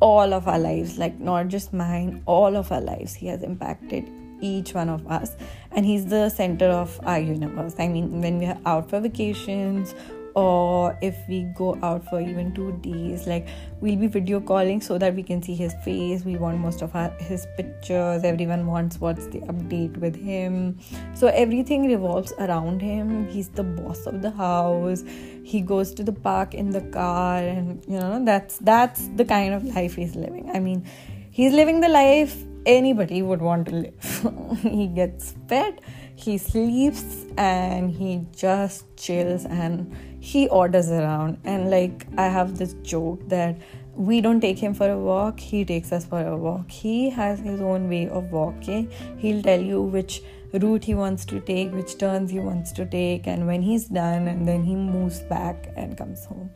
all 0.00 0.34
of 0.34 0.46
our 0.48 0.58
lives 0.58 0.98
like 0.98 1.18
not 1.18 1.48
just 1.48 1.72
mine 1.72 2.22
all 2.26 2.56
of 2.56 2.70
our 2.70 2.80
lives. 2.80 3.14
He 3.14 3.28
has 3.28 3.42
impacted 3.42 4.10
each 4.40 4.74
one 4.74 4.88
of 4.88 5.06
us 5.06 5.36
and 5.72 5.86
he's 5.86 6.06
the 6.06 6.28
center 6.28 6.66
of 6.66 7.00
our 7.04 7.18
universe. 7.18 7.74
I 7.78 7.88
mean 7.88 8.20
when 8.20 8.38
we 8.38 8.46
are 8.46 8.58
out 8.66 8.90
for 8.90 9.00
vacations 9.00 9.94
or 10.34 10.98
if 11.00 11.16
we 11.28 11.44
go 11.54 11.78
out 11.82 12.04
for 12.08 12.20
even 12.20 12.52
two 12.52 12.72
days 12.82 13.26
like 13.26 13.46
we'll 13.80 13.96
be 13.96 14.08
video 14.08 14.40
calling 14.40 14.80
so 14.80 14.98
that 14.98 15.14
we 15.14 15.22
can 15.22 15.42
see 15.42 15.54
his 15.54 15.74
face. 15.84 16.24
We 16.24 16.36
want 16.36 16.58
most 16.58 16.82
of 16.82 16.94
our, 16.94 17.10
his 17.20 17.46
pictures. 17.56 18.24
Everyone 18.24 18.66
wants 18.66 19.00
what's 19.00 19.26
the 19.28 19.40
update 19.40 19.96
with 19.98 20.16
him. 20.16 20.78
So 21.14 21.28
everything 21.28 21.86
revolves 21.86 22.32
around 22.38 22.80
him. 22.80 23.28
He's 23.28 23.48
the 23.48 23.62
boss 23.62 24.06
of 24.06 24.22
the 24.22 24.30
house. 24.30 25.04
He 25.44 25.60
goes 25.60 25.94
to 25.94 26.02
the 26.02 26.12
park 26.12 26.54
in 26.54 26.70
the 26.70 26.80
car 26.80 27.38
and 27.38 27.84
you 27.86 28.00
know 28.00 28.24
that's 28.24 28.58
that's 28.58 29.08
the 29.16 29.24
kind 29.24 29.54
of 29.54 29.64
life 29.64 29.94
he's 29.94 30.16
living. 30.16 30.50
I 30.52 30.60
mean 30.60 30.84
he's 31.30 31.52
living 31.52 31.80
the 31.80 31.88
life 31.88 32.36
anybody 32.66 33.22
would 33.22 33.42
want 33.42 33.68
to 33.68 33.74
live. 33.74 34.58
he 34.62 34.86
gets 34.86 35.34
fed, 35.48 35.80
he 36.16 36.38
sleeps, 36.38 37.24
and 37.36 37.90
he 37.90 38.26
just 38.34 38.84
chills 38.96 39.44
and 39.44 39.94
he 40.24 40.48
orders 40.48 40.90
around. 40.90 41.38
And 41.44 41.70
like, 41.70 42.06
I 42.16 42.28
have 42.28 42.56
this 42.56 42.74
joke 42.82 43.28
that 43.28 43.56
we 43.94 44.20
don't 44.22 44.40
take 44.40 44.58
him 44.58 44.72
for 44.74 44.90
a 44.90 44.98
walk, 44.98 45.38
he 45.38 45.64
takes 45.64 45.92
us 45.92 46.06
for 46.06 46.26
a 46.26 46.36
walk. 46.36 46.70
He 46.70 47.10
has 47.10 47.40
his 47.40 47.60
own 47.60 47.88
way 47.88 48.08
of 48.08 48.32
walking. 48.32 48.90
He'll 49.18 49.42
tell 49.42 49.60
you 49.60 49.82
which 49.82 50.22
route 50.54 50.84
he 50.84 50.94
wants 50.94 51.26
to 51.26 51.40
take, 51.40 51.72
which 51.72 51.98
turns 51.98 52.30
he 52.30 52.40
wants 52.40 52.72
to 52.72 52.86
take, 52.86 53.26
and 53.26 53.46
when 53.46 53.60
he's 53.60 53.86
done, 53.86 54.26
and 54.28 54.48
then 54.48 54.64
he 54.64 54.74
moves 54.74 55.20
back 55.20 55.68
and 55.76 55.96
comes 55.96 56.24
home. 56.24 56.50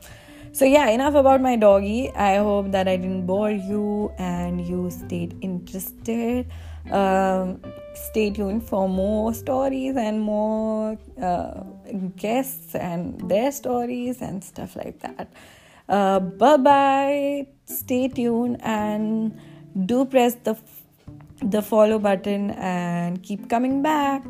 So, 0.53 0.65
yeah, 0.65 0.89
enough 0.89 1.15
about 1.15 1.43
my 1.43 1.57
doggy. 1.57 2.11
I 2.13 2.37
hope 2.37 2.71
that 2.73 2.89
I 2.89 2.97
didn't 2.97 3.27
bore 3.27 3.51
you 3.51 4.13
and 4.19 4.67
you 4.67 4.91
stayed 4.91 5.37
interested. 5.43 6.47
Um, 6.91 7.61
stay 7.95 8.31
tuned 8.31 8.63
for 8.63 8.89
more 8.89 9.35
stories 9.35 9.97
and 9.97 10.21
more 10.21 10.99
uh, 11.21 11.63
guests 12.17 12.75
and 12.75 13.29
their 13.29 13.53
stories 13.53 14.23
and 14.23 14.43
stuff 14.43 14.77
like 14.77 15.01
that. 15.01 15.33
Uh, 15.89 16.21
bye 16.21 16.57
bye. 16.57 17.47
Stay 17.65 18.09
tuned 18.09 18.59
and 18.63 19.39
do 19.87 20.05
press 20.05 20.35
the 20.45 20.57
the 21.43 21.63
follow 21.63 21.99
button 21.99 22.51
and 22.51 23.23
keep 23.23 23.49
coming 23.49 23.83
back. 23.83 24.25